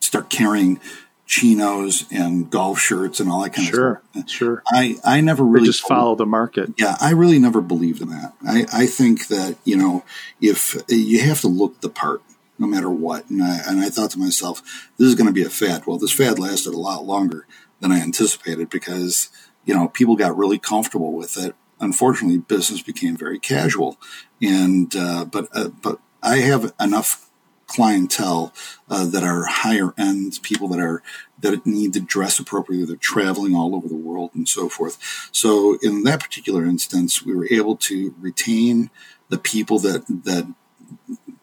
[0.00, 0.80] start carrying
[1.26, 4.30] chinos and golf shirts and all that kind sure, of stuff.
[4.30, 6.74] Sure, I, I never really just follow the market.
[6.78, 8.34] Yeah, I really never believed in that.
[8.46, 10.04] I, I think that you know
[10.40, 12.22] if you have to look the part
[12.58, 14.62] no matter what, and I, and I thought to myself,
[14.96, 15.84] this is going to be a fad.
[15.86, 17.46] Well, this fad lasted a lot longer
[17.82, 19.28] than I anticipated because
[19.66, 21.54] you know people got really comfortable with it.
[21.80, 23.98] Unfortunately, business became very casual,
[24.40, 27.28] and uh, but uh, but I have enough
[27.66, 28.52] clientele
[28.88, 31.02] uh, that are higher end people that are
[31.40, 32.86] that need to dress appropriately.
[32.86, 35.28] They're traveling all over the world and so forth.
[35.32, 38.90] So in that particular instance, we were able to retain
[39.28, 40.46] the people that that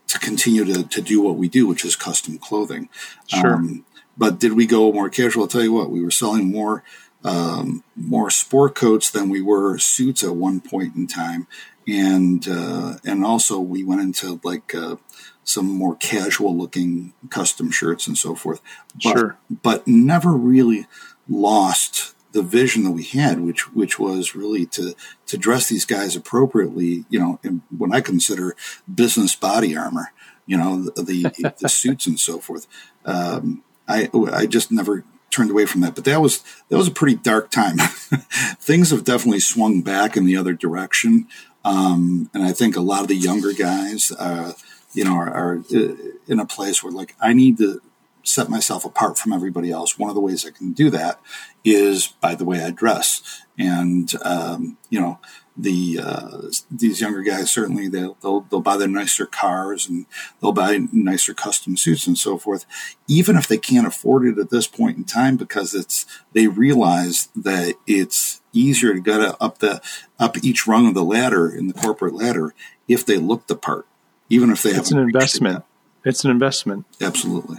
[0.08, 2.90] to continue to, to do what we do, which is custom clothing.
[3.28, 3.56] Sure.
[3.56, 3.86] Um,
[4.20, 5.44] but did we go more casual?
[5.44, 6.84] I'll tell you what, we were selling more
[7.24, 11.48] um, more sport coats than we were suits at one point in time,
[11.88, 14.98] and uh, and also we went into like uh,
[15.44, 18.62] some more casual looking custom shirts and so forth.
[19.04, 19.38] But, sure.
[19.50, 20.86] But never really
[21.28, 24.94] lost the vision that we had, which which was really to
[25.28, 27.06] to dress these guys appropriately.
[27.10, 28.56] You know, in what I consider
[28.94, 30.12] business body armor.
[30.46, 32.68] You know, the the, the suits and so forth.
[33.06, 35.96] Um, I I just never turned away from that.
[35.96, 37.78] But that was that was a pretty dark time.
[38.60, 41.28] Things have definitely swung back in the other direction,
[41.66, 44.12] um, and I think a lot of the younger guys.
[44.12, 44.54] Uh,
[44.92, 45.94] you know, are, are uh,
[46.28, 47.80] in a place where like I need to
[48.24, 49.98] set myself apart from everybody else.
[49.98, 51.20] One of the ways I can do that
[51.64, 53.44] is by the way I dress.
[53.58, 55.20] And, um, you know,
[55.62, 56.42] the, uh,
[56.72, 60.06] these younger guys, certainly they'll, they'll, they'll buy their nicer cars and
[60.42, 62.66] they'll buy nicer custom suits and so forth,
[63.08, 67.30] even if they can't afford it at this point in time, because it's, they realize
[67.36, 69.82] that it's easier to get up the,
[70.20, 72.54] up each rung of the ladder in the corporate ladder
[72.88, 73.86] if they look the part
[74.30, 75.64] even if they it's an investment.
[76.06, 76.86] It's an investment.
[77.02, 77.58] Absolutely.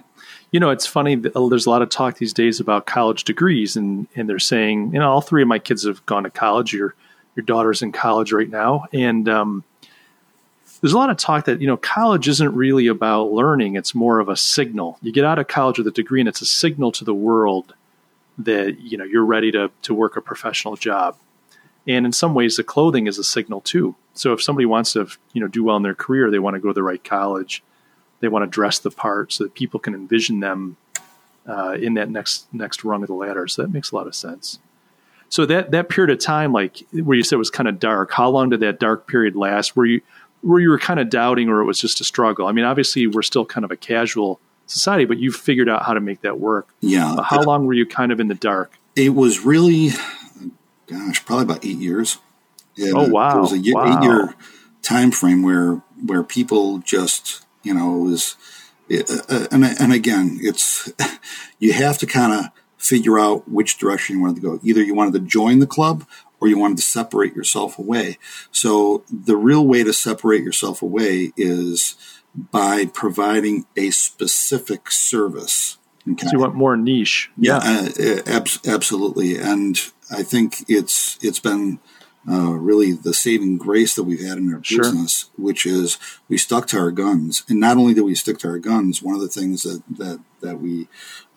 [0.50, 1.20] You know, it's funny.
[1.34, 4.92] Uh, there's a lot of talk these days about college degrees, and and they're saying,
[4.92, 6.72] you know, all three of my kids have gone to college.
[6.72, 6.94] Your
[7.36, 9.64] your daughter's in college right now, and um,
[10.80, 13.76] there's a lot of talk that you know college isn't really about learning.
[13.76, 14.98] It's more of a signal.
[15.02, 17.74] You get out of college with a degree, and it's a signal to the world
[18.38, 21.16] that you know you're ready to to work a professional job.
[21.86, 23.96] And in some ways, the clothing is a signal too.
[24.14, 26.60] So if somebody wants to, you know, do well in their career, they want to
[26.60, 27.62] go to the right college.
[28.20, 30.76] They want to dress the part so that people can envision them
[31.48, 33.48] uh, in that next next rung of the ladder.
[33.48, 34.58] So that makes a lot of sense.
[35.30, 38.12] So that that period of time, like where you said was kind of dark.
[38.12, 39.76] How long did that dark period last?
[39.76, 40.02] Were you
[40.42, 42.46] where you were kind of doubting, or it was just a struggle?
[42.46, 45.94] I mean, obviously we're still kind of a casual society, but you figured out how
[45.94, 46.68] to make that work.
[46.80, 47.14] Yeah.
[47.16, 48.72] But how long were you kind of in the dark?
[48.96, 49.90] It was really
[50.90, 52.18] gosh, probably about eight years.
[52.74, 53.38] Yeah, oh wow!
[53.38, 53.98] It was a year, wow.
[53.98, 54.34] eight year
[54.82, 58.36] time frame where where people just you know it was,
[58.88, 60.92] it, uh, uh, and and again, it's
[61.58, 62.46] you have to kind of
[62.80, 64.58] figure out which direction you wanted to go.
[64.62, 66.06] Either you wanted to join the club
[66.40, 68.18] or you wanted to separate yourself away.
[68.50, 71.94] So the real way to separate yourself away is
[72.34, 75.78] by providing a specific service.
[76.10, 76.26] Okay.
[76.26, 77.30] So you want more niche.
[77.36, 79.36] Yeah, yeah uh, ab- absolutely.
[79.36, 79.78] And
[80.10, 81.80] I think it's it's been
[82.28, 84.82] uh, really the saving grace that we've had in our sure.
[84.82, 85.98] business, which is
[86.28, 87.44] we stuck to our guns.
[87.48, 90.20] And not only do we stick to our guns, one of the things that that
[90.40, 90.88] that we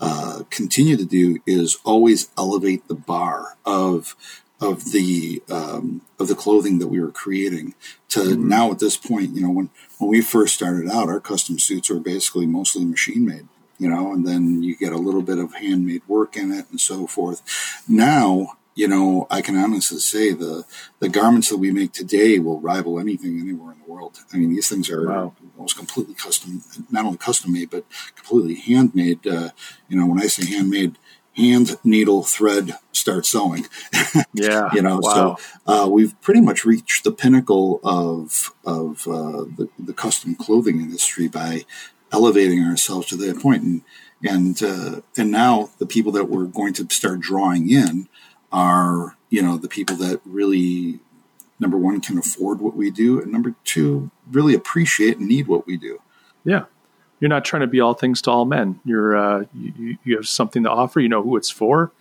[0.01, 4.15] uh, continue to do is always elevate the bar of
[4.63, 7.75] of the um, of the clothing that we were creating
[8.09, 8.47] to mm-hmm.
[8.47, 11.89] now at this point you know when when we first started out our custom suits
[11.89, 15.53] were basically mostly machine made you know and then you get a little bit of
[15.55, 17.41] handmade work in it and so forth
[17.89, 20.63] now you know i can honestly say the
[20.99, 24.49] the garments that we make today will rival anything anywhere in the world i mean
[24.49, 25.33] these things are wow.
[25.57, 26.61] almost completely custom
[26.91, 29.49] not only custom made but completely handmade uh,
[29.87, 30.97] you know when i say handmade
[31.35, 33.65] hand, needle, thread, start sewing.
[34.35, 34.99] Yeah, you know.
[34.99, 35.37] Wow.
[35.37, 40.79] So uh, we've pretty much reached the pinnacle of of uh, the, the custom clothing
[40.79, 41.65] industry by
[42.11, 43.81] elevating ourselves to that point, and
[44.23, 48.07] and uh, and now the people that we're going to start drawing in
[48.53, 50.99] are you know the people that really
[51.59, 55.65] number one can afford what we do, and number two really appreciate and need what
[55.65, 55.99] we do.
[56.45, 56.65] Yeah,
[57.19, 58.79] you're not trying to be all things to all men.
[58.85, 60.99] You're uh, you, you have something to offer.
[60.99, 61.91] You know who it's for,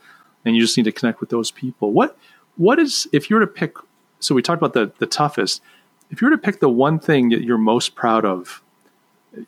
[0.45, 1.93] and you just need to connect with those people.
[1.93, 2.17] What
[2.57, 3.75] what is if you were to pick?
[4.21, 5.63] So we talked about the the toughest.
[6.11, 8.63] If you were to pick the one thing that you're most proud of,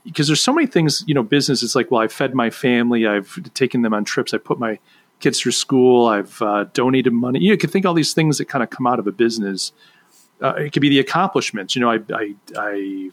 [0.05, 1.05] because there's so many things.
[1.07, 1.63] You know, business.
[1.63, 3.07] It's like, well, I fed my family.
[3.07, 4.33] I've taken them on trips.
[4.33, 4.79] I put my
[5.21, 6.07] kids through school.
[6.07, 7.41] I've uh, donated money.
[7.41, 9.13] You, know, you can think all these things that kind of come out of a
[9.13, 9.73] business.
[10.43, 11.75] Uh, it could be the accomplishments.
[11.75, 13.11] You know, I, I, I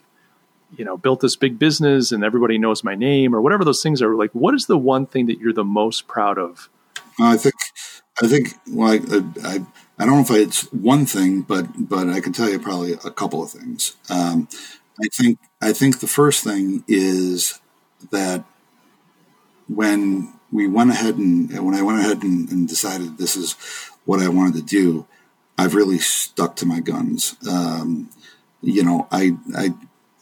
[0.77, 4.01] you know built this big business and everybody knows my name or whatever those things
[4.01, 6.69] are like what is the one thing that you're the most proud of
[7.19, 7.55] i think
[8.21, 8.95] i think well i,
[9.43, 9.65] I,
[9.99, 13.11] I don't know if it's one thing but but i can tell you probably a
[13.11, 14.47] couple of things um,
[15.03, 17.59] i think i think the first thing is
[18.11, 18.45] that
[19.67, 23.53] when we went ahead and when i went ahead and, and decided this is
[24.05, 25.05] what i wanted to do
[25.57, 28.09] i've really stuck to my guns um,
[28.61, 29.73] you know i i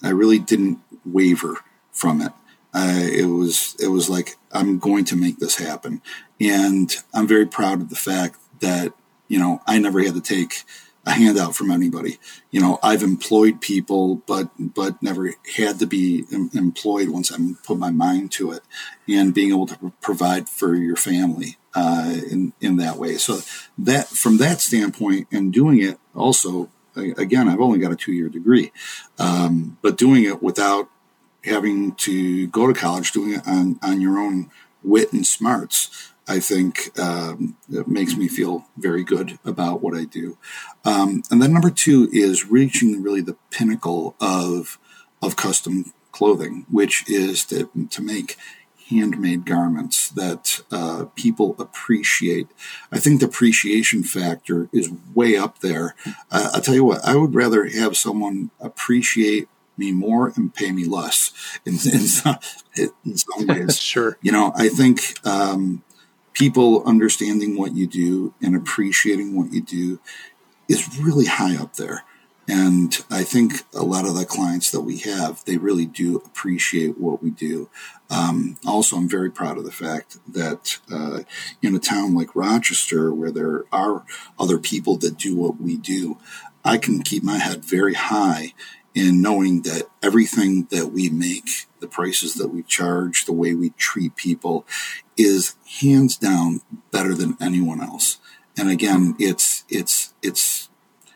[0.02, 1.58] I really didn't waver
[1.92, 2.32] from it.
[2.74, 6.02] It was it was like I'm going to make this happen,
[6.40, 8.94] and I'm very proud of the fact that
[9.28, 10.64] you know I never had to take
[11.10, 12.20] a handout from anybody.
[12.52, 17.38] You know, I've employed people, but but never had to be em- employed once I
[17.64, 18.62] put my mind to it,
[19.08, 23.16] and being able to provide for your family uh, in in that way.
[23.16, 23.40] So
[23.78, 28.30] that from that standpoint, and doing it also again, I've only got a two year
[28.30, 28.72] degree,
[29.18, 30.90] um, but doing it without
[31.44, 34.52] having to go to college, doing it on, on your own
[34.84, 40.06] wit and smarts, I think um, it makes me feel very good about what I
[40.06, 40.38] do.
[40.86, 44.78] Um, and then number two is reaching really the pinnacle of
[45.22, 48.38] of custom clothing, which is to, to make
[48.90, 52.48] handmade garments that uh, people appreciate.
[52.92, 55.96] I think the appreciation factor is way up there.
[56.32, 60.72] Uh, I'll tell you what, I would rather have someone appreciate me more and pay
[60.72, 61.32] me less
[61.66, 62.38] in, in, some,
[62.76, 63.78] in some ways.
[63.82, 64.18] sure.
[64.22, 65.84] You know, I think um,
[66.40, 70.00] people understanding what you do and appreciating what you do
[70.70, 72.06] is really high up there.
[72.48, 76.98] And I think a lot of the clients that we have, they really do appreciate
[76.98, 77.70] what we do.
[78.10, 81.20] Um, also, I'm very proud of the fact that uh,
[81.62, 84.04] in a town like Rochester, where there are
[84.40, 86.18] other people that do what we do,
[86.64, 88.54] I can keep my head very high
[88.96, 93.70] in knowing that everything that we make, the prices that we charge, the way we
[93.72, 94.66] treat people
[95.18, 96.62] is hands down
[96.92, 98.18] better than anyone else.
[98.58, 100.70] And again, it's, it's, it's,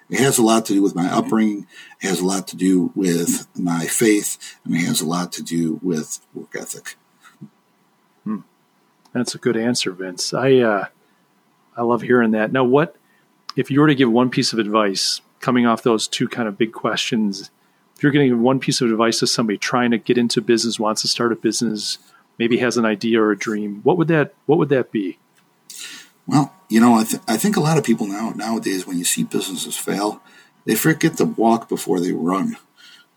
[0.09, 1.65] it has a lot to do with my upbringing.
[2.01, 5.43] It has a lot to do with my faith, and it has a lot to
[5.43, 6.95] do with work ethic.
[8.24, 8.41] Hmm.
[9.11, 10.34] That's a good answer, Vince.
[10.34, 10.86] I uh,
[11.76, 12.51] I love hearing that.
[12.51, 12.95] Now, what
[13.55, 16.57] if you were to give one piece of advice coming off those two kind of
[16.57, 17.49] big questions?
[17.96, 21.02] If you're give one piece of advice to somebody trying to get into business, wants
[21.02, 22.00] to start a business,
[22.38, 25.20] maybe has an idea or a dream, what would that what would that be?
[26.26, 29.06] Well, you know, I, th- I think a lot of people now nowadays, when you
[29.06, 30.22] see businesses fail,
[30.66, 32.58] they forget to walk before they run.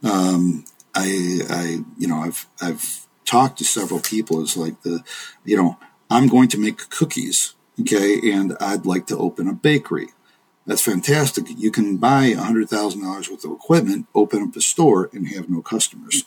[0.03, 0.65] Um,
[0.95, 4.43] I, I, you know, I've I've talked to several people.
[4.43, 5.05] It's like the,
[5.45, 5.79] you know,
[6.11, 10.09] I'm going to make cookies, okay, and I'd like to open a bakery.
[10.67, 11.45] That's fantastic.
[11.57, 15.49] You can buy hundred thousand dollars worth of equipment, open up a store, and have
[15.49, 16.25] no customers.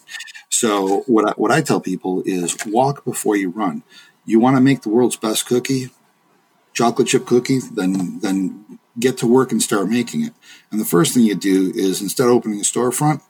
[0.48, 3.82] so what I, what I tell people is walk before you run
[4.30, 5.90] you want to make the world's best cookie,
[6.72, 10.34] chocolate chip cookie, then then get to work and start making it.
[10.70, 13.22] And the first thing you do is instead of opening a storefront,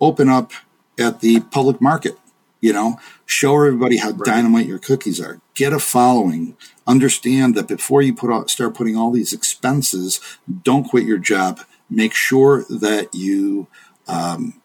[0.00, 0.52] open up
[0.98, 2.18] at the public market.
[2.60, 4.24] You know, show everybody how right.
[4.24, 5.40] dynamite your cookies are.
[5.54, 6.56] Get a following.
[6.86, 10.20] Understand that before you put out, start putting all these expenses,
[10.62, 11.60] don't quit your job.
[11.90, 13.68] Make sure that you
[14.08, 14.60] um,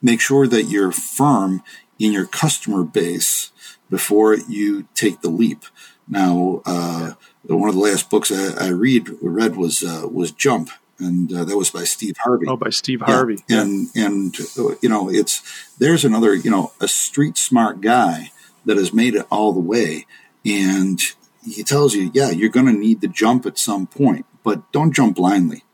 [0.00, 1.62] make sure that you're firm
[1.98, 3.52] in your customer base
[3.90, 5.64] before you take the leap.
[6.08, 7.12] Now, uh,
[7.42, 11.44] one of the last books I, I read read was uh, was Jump, and uh,
[11.44, 12.46] that was by Steve Harvey.
[12.48, 13.38] Oh, by Steve Harvey.
[13.48, 13.62] Yeah.
[13.62, 14.38] And and
[14.82, 15.42] you know, it's
[15.78, 18.32] there's another you know a street smart guy
[18.64, 20.06] that has made it all the way,
[20.44, 21.00] and
[21.44, 24.92] he tells you, yeah, you're going to need to jump at some point, but don't
[24.92, 25.64] jump blindly.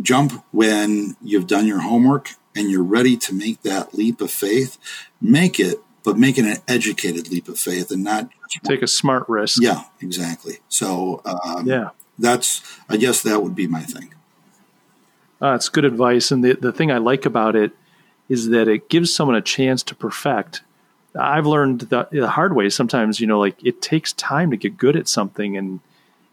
[0.00, 4.78] Jump when you've done your homework and you're ready to make that leap of faith.
[5.20, 8.30] Make it, but make it an educated leap of faith and not
[8.64, 9.60] take a smart risk.
[9.60, 10.58] Yeah, exactly.
[10.68, 14.14] So um, yeah, that's I guess that would be my thing.
[15.40, 17.72] Uh, it's good advice, and the the thing I like about it
[18.28, 20.62] is that it gives someone a chance to perfect.
[21.18, 22.68] I've learned the, the hard way.
[22.68, 25.80] Sometimes you know, like it takes time to get good at something, and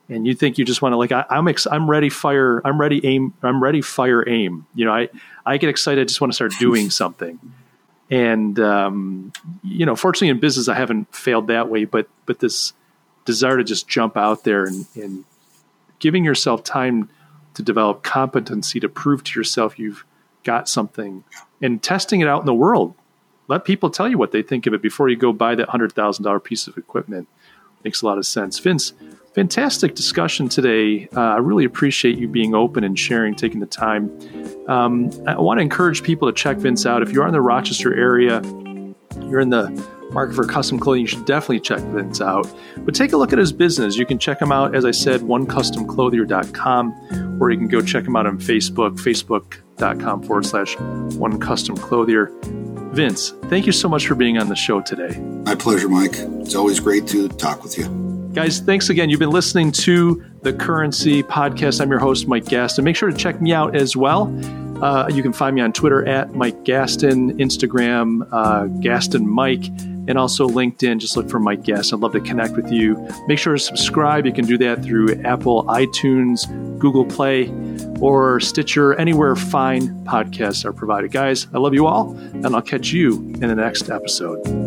[0.09, 2.79] and you think you just want to like I, am ex- I'm ready fire I'm
[2.79, 4.65] ready aim I'm ready fire aim.
[4.75, 5.09] You know, I
[5.45, 6.01] I get excited.
[6.01, 7.39] I just want to start doing something.
[8.09, 9.33] And um,
[9.63, 11.85] you know, fortunately in business, I haven't failed that way.
[11.85, 12.73] But but this
[13.25, 15.25] desire to just jump out there and, and
[15.97, 17.09] giving yourself time
[17.55, 20.05] to develop competency to prove to yourself you've
[20.43, 21.23] got something
[21.61, 22.93] and testing it out in the world.
[23.47, 25.93] Let people tell you what they think of it before you go buy that hundred
[25.93, 27.27] thousand dollar piece of equipment.
[27.83, 28.57] Makes a lot of sense.
[28.57, 28.93] Vince,
[29.35, 31.07] fantastic discussion today.
[31.15, 34.11] Uh, I really appreciate you being open and sharing, taking the time.
[34.67, 37.03] Um, I want to encourage people to check Vince out.
[37.03, 38.41] If you're in the Rochester area,
[39.21, 39.69] you're in the
[40.11, 42.47] market for custom clothing, you should definitely check Vince out.
[42.77, 43.97] But take a look at his business.
[43.97, 48.15] You can check him out, as I said, onecustomclothier.com, or you can go check him
[48.15, 50.77] out on Facebook, facebook.com forward slash
[51.17, 52.31] one custom clothier.
[52.93, 55.19] Vince, thank you so much for being on the show today.
[55.19, 56.15] My pleasure, Mike.
[56.15, 58.29] It's always great to talk with you.
[58.33, 59.09] Guys, thanks again.
[59.09, 61.81] You've been listening to the Currency Podcast.
[61.81, 62.83] I'm your host, Mike Gastin.
[62.83, 64.27] Make sure to check me out as well.
[64.83, 69.63] Uh, you can find me on Twitter at Mike Gastin, Instagram, uh, Gastin Mike,
[70.07, 70.99] and also LinkedIn.
[70.99, 71.97] Just look for Mike Gastin.
[71.97, 73.07] I'd love to connect with you.
[73.27, 74.25] Make sure to subscribe.
[74.25, 76.47] You can do that through Apple, iTunes,
[76.79, 77.49] Google Play,
[77.99, 81.11] or Stitcher, anywhere fine podcasts are provided.
[81.11, 84.64] Guys, I love you all, and I'll catch you in the next episode.